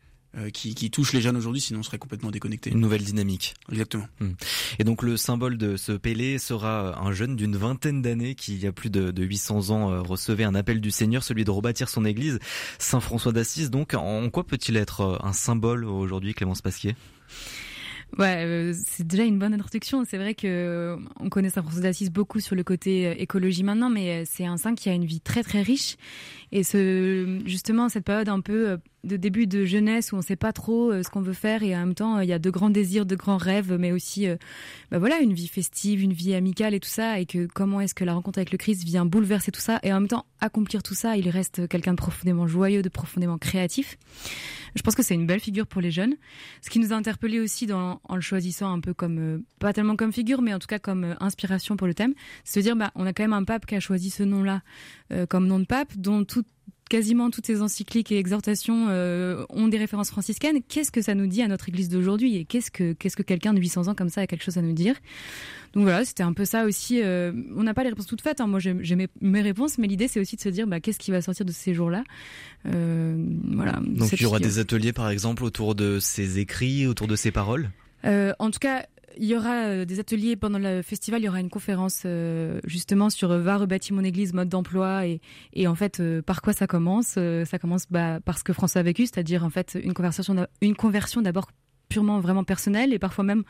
[0.54, 2.70] qui, qui touche les jeunes aujourd'hui, sinon on serait complètement déconnecté.
[2.70, 3.54] Une nouvelle dynamique.
[3.72, 4.08] Exactement.
[4.20, 4.32] Hmm.
[4.80, 8.64] Et donc le symbole de ce Pélé sera un jeune d'une vingtaine d'années qui, il
[8.64, 11.52] y a plus de, de 800 ans, euh, recevait un appel du Seigneur, celui de
[11.52, 12.40] rebâtir son église,
[12.80, 13.70] Saint François d'Assise.
[13.70, 16.96] Donc en quoi peut-il être euh, un symbole aujourd'hui, Clémence Pasquier?
[18.18, 20.04] Ouais, euh, c'est déjà une bonne introduction.
[20.06, 23.90] C'est vrai que euh, on connaît Saint-François d'Assise beaucoup sur le côté euh, écologie maintenant,
[23.90, 25.96] mais c'est un saint qui a une vie très très riche.
[26.52, 26.64] Et
[27.46, 30.92] justement, cette période un peu de début de jeunesse où on ne sait pas trop
[31.02, 33.16] ce qu'on veut faire et en même temps il y a de grands désirs, de
[33.16, 34.28] grands rêves, mais aussi,
[34.92, 37.20] bah voilà, une vie festive, une vie amicale et tout ça.
[37.20, 39.94] Et que comment est-ce que la rencontre avec le Christ vient bouleverser tout ça et
[39.94, 43.98] en même temps accomplir tout ça, il reste quelqu'un de profondément joyeux, de profondément créatif.
[44.76, 46.16] Je pense que c'est une belle figure pour les jeunes.
[46.62, 49.96] Ce qui nous a interpellé aussi en le choisissant un peu comme, euh, pas tellement
[49.96, 52.76] comme figure, mais en tout cas comme euh, inspiration pour le thème, c'est de dire,
[52.76, 54.62] bah, on a quand même un pape qui a choisi ce nom-là
[55.12, 56.41] euh, comme nom de pape, dont tout,
[56.90, 60.58] quasiment toutes ces encycliques et exhortations ont des références franciscaines.
[60.68, 63.54] Qu'est-ce que ça nous dit à notre Église d'aujourd'hui et qu'est-ce que qu'est-ce que quelqu'un
[63.54, 64.96] de 800 ans comme ça a quelque chose à nous dire?
[65.72, 67.02] Donc voilà, c'était un peu ça aussi.
[67.02, 68.42] on n'a pas les réponses toutes faites.
[68.42, 68.48] Hein.
[68.48, 71.12] Moi, j'ai mes, mes, réponses, mais l'idée c'est aussi de se dire bah, qu'est-ce qui
[71.12, 72.04] va sortir de ces jours-là?
[72.66, 73.80] voilà.
[73.86, 77.32] Donc il y aura des ateliers par exemple autour de ces écrits, autour de ces
[77.32, 77.72] paroles?
[78.06, 78.86] Euh, en tout cas,
[79.18, 81.22] il y aura euh, des ateliers pendant le festival.
[81.22, 85.68] Il y aura une conférence euh, justement sur va rebâtir mon église, mode d'emploi et,
[85.68, 87.18] en fait par quoi ça commence.
[87.46, 91.22] ça commence bah, parce que François a vécu, c'est-à-dire en fait une conversion, une conversion
[91.22, 91.48] d'abord
[91.90, 93.44] purement vraiment personnelle et parfois même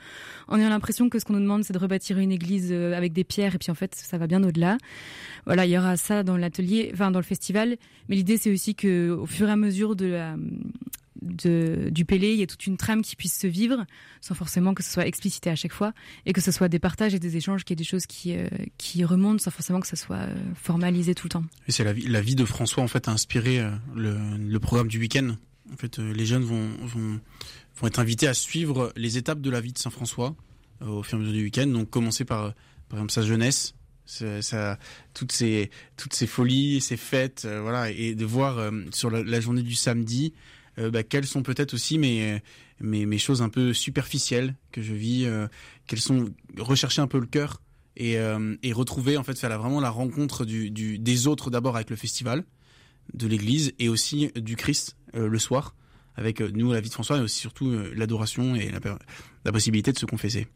[0.48, 3.24] en ayant l'impression que ce qu'on nous demande c'est de rebâtir une église avec des
[3.24, 4.78] pierres et puis en fait ça va bien au-delà.
[5.46, 7.78] Voilà, il y aura ça dans l'atelier, enfin dans le festival,
[8.10, 10.36] mais l'idée c'est aussi que au fur et à mesure de la,
[11.22, 13.86] du Pélé, il y a toute une trame qui puisse se vivre,
[14.22, 15.94] sans forcément que ce soit explicité à chaque fois,
[16.26, 18.48] et que ce soit des partages et des échanges, qui est des choses qui, euh,
[18.78, 21.44] qui remontent, sans forcément que ce soit euh, formalisé tout le temps.
[21.68, 24.88] Et c'est la vie, la vie de François, en fait, a inspiré euh, le, programme
[24.88, 25.36] du week-end.
[25.72, 27.20] En fait, les jeunes vont, vont,
[27.76, 30.36] vont, être invités à suivre les étapes de la vie de Saint François
[30.82, 31.68] au fur et à mesure du week-end.
[31.68, 32.54] Donc, commencer par,
[32.90, 34.78] par exemple, sa jeunesse, ça,
[35.14, 39.76] toutes ces toutes ces folies, ces fêtes, voilà, et de voir sur la, journée du
[39.76, 40.34] samedi
[40.78, 42.42] bah, quelles sont peut-être aussi mes,
[42.82, 45.48] mes, choses un peu superficielles que je vis, euh,
[45.88, 47.62] quelles sont rechercher un peu le cœur
[47.96, 51.96] et, euh, et retrouver en fait faire vraiment la rencontre des autres d'abord avec le
[51.96, 52.44] festival
[53.14, 55.76] de l'Église et aussi du Christ le soir
[56.16, 58.72] avec nous la vie de François et aussi surtout l'adoration et
[59.44, 60.48] la, possibilité de se confesser.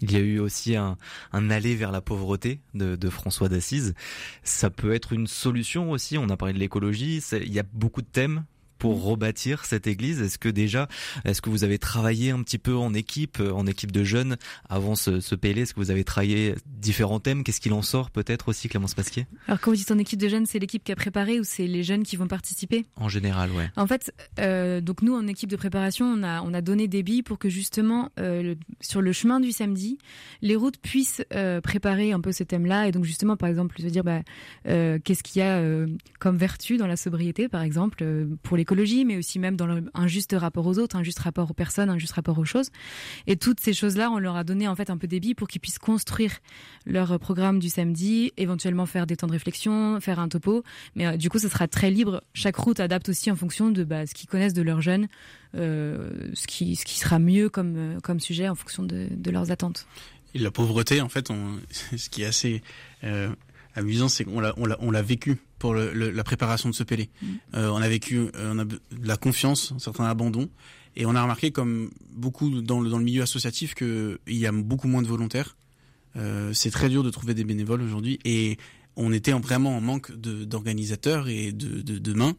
[0.00, 0.96] Il y a eu aussi un,
[1.32, 3.94] un aller vers la pauvreté de, de François d'Assise.
[4.42, 6.18] Ça peut être une solution aussi.
[6.18, 7.22] On a parlé de l'écologie.
[7.32, 8.44] Il y a beaucoup de thèmes
[8.82, 10.20] pour rebâtir cette église.
[10.20, 10.88] Est-ce que déjà,
[11.24, 14.36] est-ce que vous avez travaillé un petit peu en équipe, euh, en équipe de jeunes
[14.68, 17.44] avant ce, ce PLE Est-ce que vous avez travaillé différents thèmes?
[17.44, 20.26] Qu'est-ce qu'il en sort peut-être aussi, Clémence Pasquier Alors quand vous dites en équipe de
[20.26, 22.84] jeunes, c'est l'équipe qui a préparé ou c'est les jeunes qui vont participer?
[22.96, 23.70] En général, ouais.
[23.76, 27.04] En fait, euh, donc nous en équipe de préparation, on a on a donné des
[27.04, 29.96] billes pour que justement euh, sur le chemin du samedi,
[30.40, 32.88] les routes puissent euh, préparer un peu ce thème-là.
[32.88, 34.22] Et donc justement par exemple se dire bah,
[34.64, 35.62] qu'est-ce qu'il y a
[36.18, 38.04] comme vertu dans la sobriété par exemple
[38.42, 38.64] pour les
[39.04, 41.98] mais aussi même dans un juste rapport aux autres, un juste rapport aux personnes, un
[41.98, 42.70] juste rapport aux choses.
[43.26, 45.48] Et toutes ces choses-là, on leur a donné en fait un peu des billes pour
[45.48, 46.38] qu'ils puissent construire
[46.86, 50.62] leur programme du samedi, éventuellement faire des temps de réflexion, faire un topo.
[50.96, 52.22] Mais euh, du coup, ce sera très libre.
[52.34, 55.08] Chaque route adapte aussi en fonction de bah, ce qu'ils connaissent de leurs jeunes,
[55.54, 59.30] euh, ce, qui, ce qui sera mieux comme, euh, comme sujet en fonction de, de
[59.30, 59.86] leurs attentes.
[60.34, 61.28] La pauvreté, en fait,
[61.96, 62.62] ce qui est assez
[63.74, 66.74] amusant, c'est qu'on l'a, on l'a, on l'a vécu pour le, le, la préparation de
[66.74, 67.08] ce Pélé.
[67.08, 67.26] Mm.
[67.54, 70.48] Euh, on a vécu, euh, on a de la confiance, un certain abandon,
[70.96, 74.50] et on a remarqué, comme beaucoup dans le, dans le milieu associatif, qu'il y a
[74.50, 75.56] beaucoup moins de volontaires.
[76.16, 78.56] Euh, c'est très dur de trouver des bénévoles aujourd'hui, et
[78.96, 82.34] on était vraiment en manque d'organisateurs et de, de, de mains.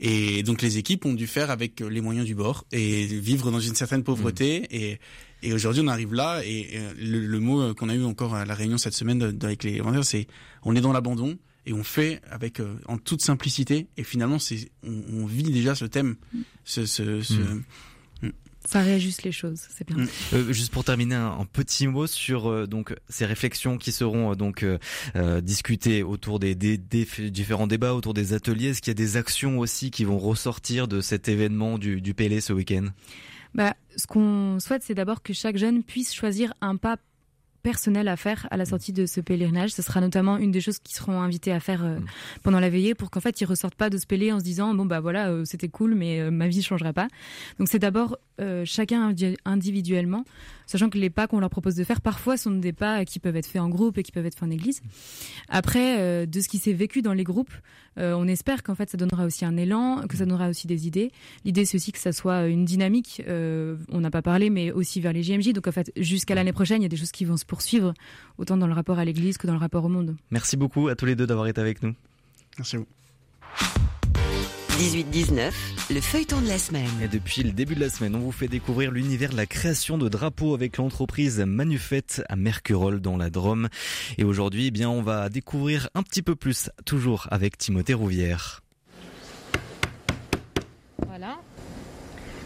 [0.00, 3.60] Et donc les équipes ont dû faire avec les moyens du bord et vivre dans
[3.60, 4.60] une certaine pauvreté.
[4.60, 4.66] Mmh.
[4.70, 4.98] Et,
[5.42, 8.54] et aujourd'hui on arrive là et le, le mot qu'on a eu encore à la
[8.54, 10.26] réunion cette semaine avec les vendeurs, c'est
[10.64, 14.70] on est dans l'abandon et on fait avec euh, en toute simplicité et finalement c'est
[14.82, 16.16] on, on, vit déjà ce thème,
[16.64, 17.62] ce, ce, ce mmh.
[18.66, 20.04] Ça réajuste les choses, c'est bien.
[20.32, 24.32] Euh, juste pour terminer, un, un petit mot sur euh, donc ces réflexions qui seront
[24.32, 28.70] euh, donc euh, discutées autour des, des, des, différents débats, autour des ateliers.
[28.70, 32.12] Est-ce qu'il y a des actions aussi qui vont ressortir de cet événement du, du
[32.12, 32.86] PLE ce week-end?
[33.54, 36.96] Bah, ce qu'on souhaite, c'est d'abord que chaque jeune puisse choisir un pas
[37.66, 39.72] personnel à faire à la sortie de ce pèlerinage.
[39.72, 41.98] Ce sera notamment une des choses qui seront invités à faire euh,
[42.44, 44.72] pendant la veillée pour qu'en fait ils ressortent pas de ce pélé en se disant
[44.72, 47.08] bon bah voilà euh, c'était cool mais euh, ma vie changera pas.
[47.58, 48.18] Donc c'est d'abord
[48.64, 49.12] chacun
[49.46, 50.24] individuellement,
[50.66, 53.36] sachant que les pas qu'on leur propose de faire parfois sont des pas qui peuvent
[53.36, 54.82] être faits en groupe et qui peuvent être faits en église.
[55.48, 57.52] Après euh, de ce qui s'est vécu dans les groupes,
[57.98, 60.86] euh, on espère qu'en fait ça donnera aussi un élan, que ça donnera aussi des
[60.86, 61.10] idées.
[61.44, 63.22] L'idée c'est aussi que ça soit une dynamique.
[63.28, 65.52] on n'a pas parlé mais aussi vers les JMJ.
[65.52, 67.94] Donc en fait jusqu'à l'année prochaine il y a des choses qui vont se poursuivre,
[68.38, 70.16] autant dans le rapport à l'Église que dans le rapport au monde.
[70.30, 71.94] Merci beaucoup à tous les deux d'avoir été avec nous.
[72.58, 72.86] Merci à vous.
[74.76, 75.52] 18-19,
[75.90, 76.90] le feuilleton de la semaine.
[77.02, 79.96] Et depuis le début de la semaine, on vous fait découvrir l'univers de la création
[79.96, 83.70] de drapeaux avec l'entreprise Manufette à Mercurol dans la Drôme.
[84.18, 88.62] Et aujourd'hui, eh bien, on va découvrir un petit peu plus, toujours avec Timothée Rouvière.
[91.06, 91.38] Voilà.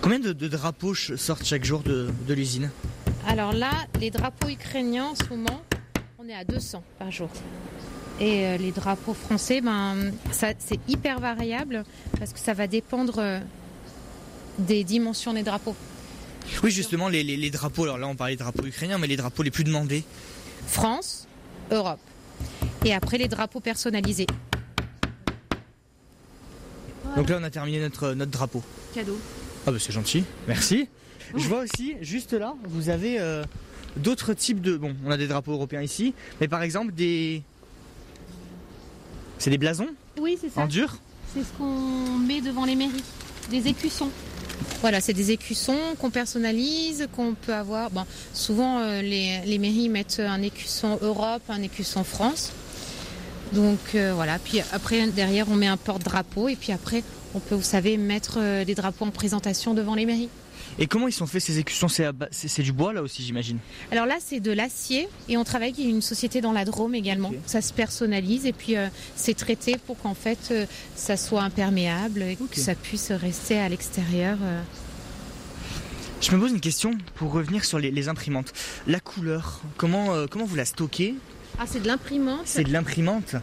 [0.01, 2.71] Combien de, de drapeaux sortent chaque jour de, de l'usine?
[3.27, 5.63] Alors là, les drapeaux ukrainiens en ce moment,
[6.17, 7.29] on est à 200 par jour.
[8.21, 11.85] Et euh, les drapeaux français, ben, ça, c'est hyper variable
[12.19, 13.41] parce que ça va dépendre euh,
[14.59, 15.75] des dimensions des drapeaux.
[16.63, 19.17] Oui, justement, les, les- les drapeaux, alors là on parlait de drapeaux ukrainiens, mais les
[19.17, 20.05] drapeaux les plus demandés.
[20.67, 21.27] France,
[21.71, 22.01] Europe.
[22.85, 24.27] Et après, les drapeaux personnalisés.
[27.17, 28.63] Donc là on a terminé notre, notre drapeau.
[28.95, 29.19] Cadeau.
[29.67, 30.89] Ah bah c'est gentil, merci.
[31.37, 33.45] Je vois aussi, juste là, vous avez euh,
[33.97, 34.77] d'autres types de...
[34.77, 37.43] Bon, on a des drapeaux européens ici, mais par exemple des...
[39.41, 39.89] C'est des blasons
[40.21, 40.61] Oui, c'est ça.
[40.61, 40.99] en dur
[41.35, 43.03] C'est ce qu'on met devant les mairies,
[43.51, 44.11] des écussons.
[44.83, 47.91] Voilà, c'est des écussons qu'on personnalise, qu'on peut avoir.
[47.91, 52.53] Bon, souvent, euh, les, les mairies mettent un écusson Europe, un écusson France.
[53.53, 57.03] Donc euh, voilà, puis après, derrière, on met un porte-drapeau et puis après,
[57.35, 60.29] on peut, vous savez, mettre euh, des drapeaux en présentation devant les mairies.
[60.79, 63.59] Et comment ils sont faits ces écussons C'est du bois là aussi j'imagine?
[63.93, 67.33] Alors là, c'est de l'acier et on travaille avec une société dans la Drôme également.
[67.47, 70.67] Ça se personnalise et puis euh, c'est traité pour qu'en fait euh,
[70.97, 74.39] ça soit imperméable et que ça puisse rester à l'extérieur.
[74.43, 74.63] euh.
[76.21, 78.53] Je me pose une question pour revenir sur les, les imprimantes.
[78.87, 81.15] La couleur, comment, comment vous la stockez?
[81.59, 82.43] Ah, c'est de l'imprimante.
[82.45, 83.37] C'est de l'imprimante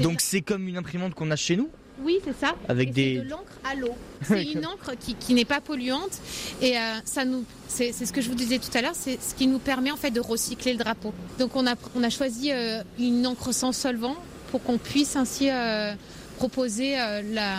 [0.00, 1.70] Donc c'est comme une imprimante qu'on a chez nous?
[2.02, 2.54] Oui, c'est ça.
[2.68, 3.94] Avec Et des- C'est de l'encre à l'eau.
[4.26, 6.18] C'est une encre qui, qui n'est pas polluante
[6.60, 7.44] et euh, ça nous.
[7.68, 8.94] C'est c'est ce que je vous disais tout à l'heure.
[8.94, 11.12] C'est ce qui nous permet en fait de recycler le drapeau.
[11.38, 14.16] Donc on a on a choisi euh, une encre sans solvant
[14.50, 15.94] pour qu'on puisse ainsi euh,
[16.36, 17.58] proposer la,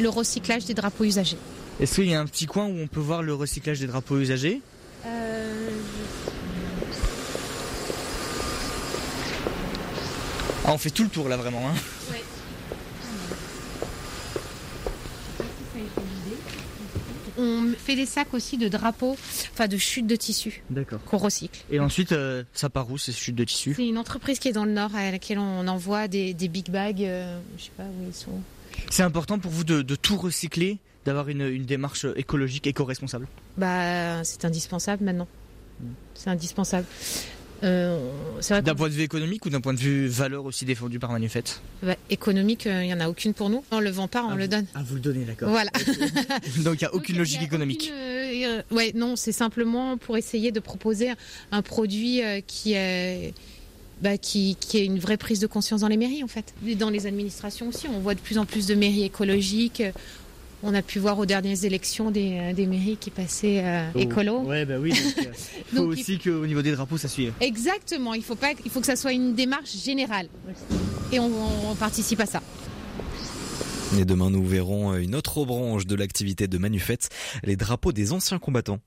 [0.00, 1.36] le recyclage des drapeaux usagés.
[1.80, 4.18] Est-ce qu'il y a un petit coin où on peut voir le recyclage des drapeaux
[4.18, 4.60] usagés?
[10.66, 11.74] Ah on fait tout le tour là vraiment hein?
[17.44, 19.16] On fait des sacs aussi de drapeaux,
[19.52, 21.00] enfin de chutes de tissu D'accord.
[21.04, 21.60] qu'on recycle.
[21.70, 24.52] Et ensuite euh, ça part où ces chutes de tissu C'est une entreprise qui est
[24.52, 27.02] dans le nord à laquelle on envoie des, des big bags.
[27.02, 28.40] euh, je sais pas où ils sont.
[28.90, 33.28] C'est important pour vous de, de tout recycler, d'avoir une, une démarche écologique, éco-responsable?
[33.56, 35.28] Bah, c'est indispensable maintenant.
[36.14, 36.86] C'est indispensable.
[37.64, 37.98] Euh,
[38.50, 41.62] D'un point de vue économique ou d'un point de vue valeur aussi défendue par Manufette
[41.82, 43.64] bah, économique, euh, il y en a aucune pour nous.
[43.70, 44.66] On le vend pas, on le donne.
[44.74, 45.48] Ah vous le donnez d'accord.
[45.48, 45.70] Voilà.
[46.64, 47.90] Donc il n'y a aucune logique économique.
[47.92, 51.12] Euh, euh, ouais, non, c'est simplement pour essayer de proposer
[51.52, 53.34] un produit euh, qui est.
[54.02, 56.52] Bah, qui, qui est une vraie prise de conscience dans les mairies en fait.
[56.66, 59.84] Et dans les administrations aussi, on voit de plus en plus de mairies écologiques.
[60.66, 63.98] On a pu voir aux dernières élections des, euh, des mairies qui passaient euh, Oh.
[63.98, 64.40] écolo.
[64.44, 64.90] Ouais bah oui.
[64.90, 65.30] Donc, euh,
[65.74, 67.32] faut Donc, il- aussi qu'au niveau des drapeaux ça suive.
[67.40, 70.28] Exactement, il faut, pas, il faut que ça soit une démarche générale.
[71.12, 71.30] Et on,
[71.70, 72.42] on participe à ça.
[73.98, 77.10] Et demain, nous verrons une autre branche de l'activité de Manufette,
[77.44, 78.80] les drapeaux des anciens combattants.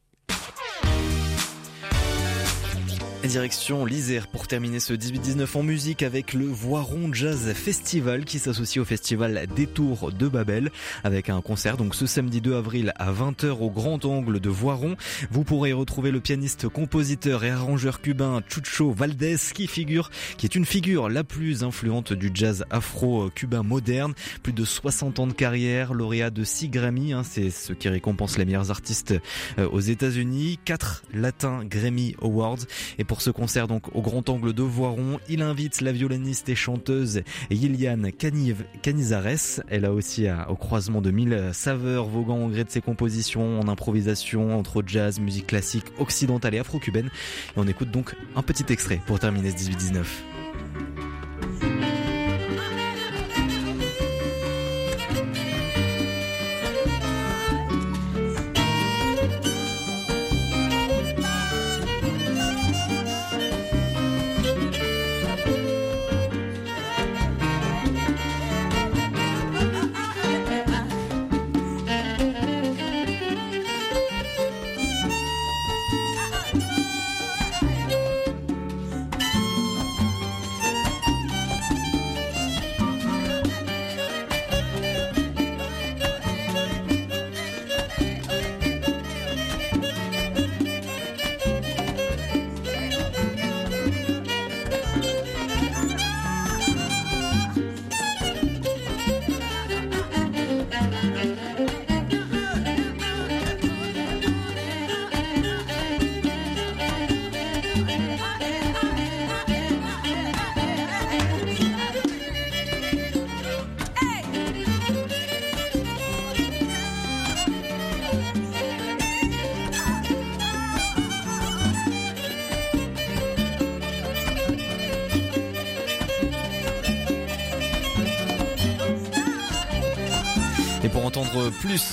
[3.24, 8.82] Direction l'Isère pour terminer ce 18-19 en musique avec le Voiron Jazz Festival qui s'associe
[8.82, 10.72] au festival Détour de Babel
[11.04, 14.96] avec un concert donc ce samedi 2 avril à 20h au Grand Angle de Voiron.
[15.32, 20.56] Vous pourrez retrouver le pianiste, compositeur et arrangeur cubain Chucho Valdez qui figure, qui est
[20.56, 24.14] une figure la plus influente du jazz afro-cubain moderne.
[24.44, 28.38] Plus de 60 ans de carrière, lauréat de 6 Grammy, hein, c'est ce qui récompense
[28.38, 29.16] les meilleurs artistes
[29.58, 32.60] euh, aux États-Unis, 4 Latin Grammy Awards.
[33.08, 37.22] Pour ce concert donc au Grand Angle de Voiron, il invite la violoniste et chanteuse
[37.50, 39.62] Yiliane Canizares.
[39.70, 43.60] Elle a aussi à- au croisement de mille saveurs voguant au gré de ses compositions
[43.60, 47.08] en improvisation entre jazz, musique classique, occidentale et afro-cubaine.
[47.08, 47.10] Et
[47.58, 51.17] on écoute donc un petit extrait pour terminer ce 18-19.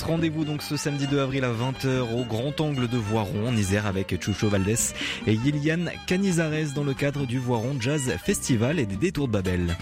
[0.05, 3.85] Rendez-vous donc ce samedi 2 avril à 20h au Grand Angle de Voiron en Isère
[3.85, 4.93] avec Chucho Valdés
[5.27, 9.75] et Yilian Canizares dans le cadre du Voiron Jazz Festival et des Détours de Babel.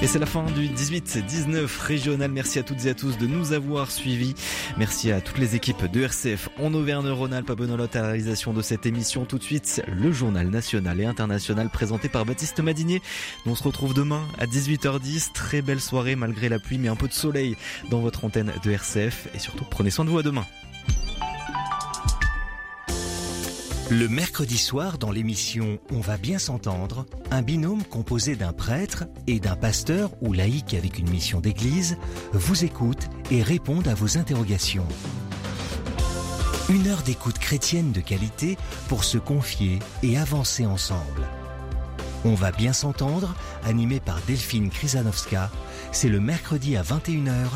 [0.00, 2.30] Et c'est la fin du 18-19 régional.
[2.30, 4.34] Merci à toutes et à tous de nous avoir suivis.
[4.76, 7.50] Merci à toutes les équipes de RCF en Auvergne-Rhône-Alpes.
[7.50, 9.24] Abonnolote à la réalisation de cette émission.
[9.24, 13.02] Tout de suite, le journal national et international présenté par Baptiste Madinier.
[13.44, 15.32] On se retrouve demain à 18h10.
[15.32, 17.56] Très belle soirée malgré la pluie, mais un peu de soleil
[17.90, 19.26] dans votre antenne de RCF.
[19.34, 20.46] Et surtout, prenez soin de vous à demain.
[23.90, 29.40] Le mercredi soir, dans l'émission On va bien s'entendre, un binôme composé d'un prêtre et
[29.40, 31.96] d'un pasteur ou laïc avec une mission d'église
[32.34, 34.86] vous écoute et répond à vos interrogations.
[36.68, 38.58] Une heure d'écoute chrétienne de qualité
[38.88, 41.26] pour se confier et avancer ensemble.
[42.26, 43.34] On va bien s'entendre,
[43.64, 45.50] animé par Delphine Krizanovska,
[45.92, 47.46] c'est le mercredi à 21h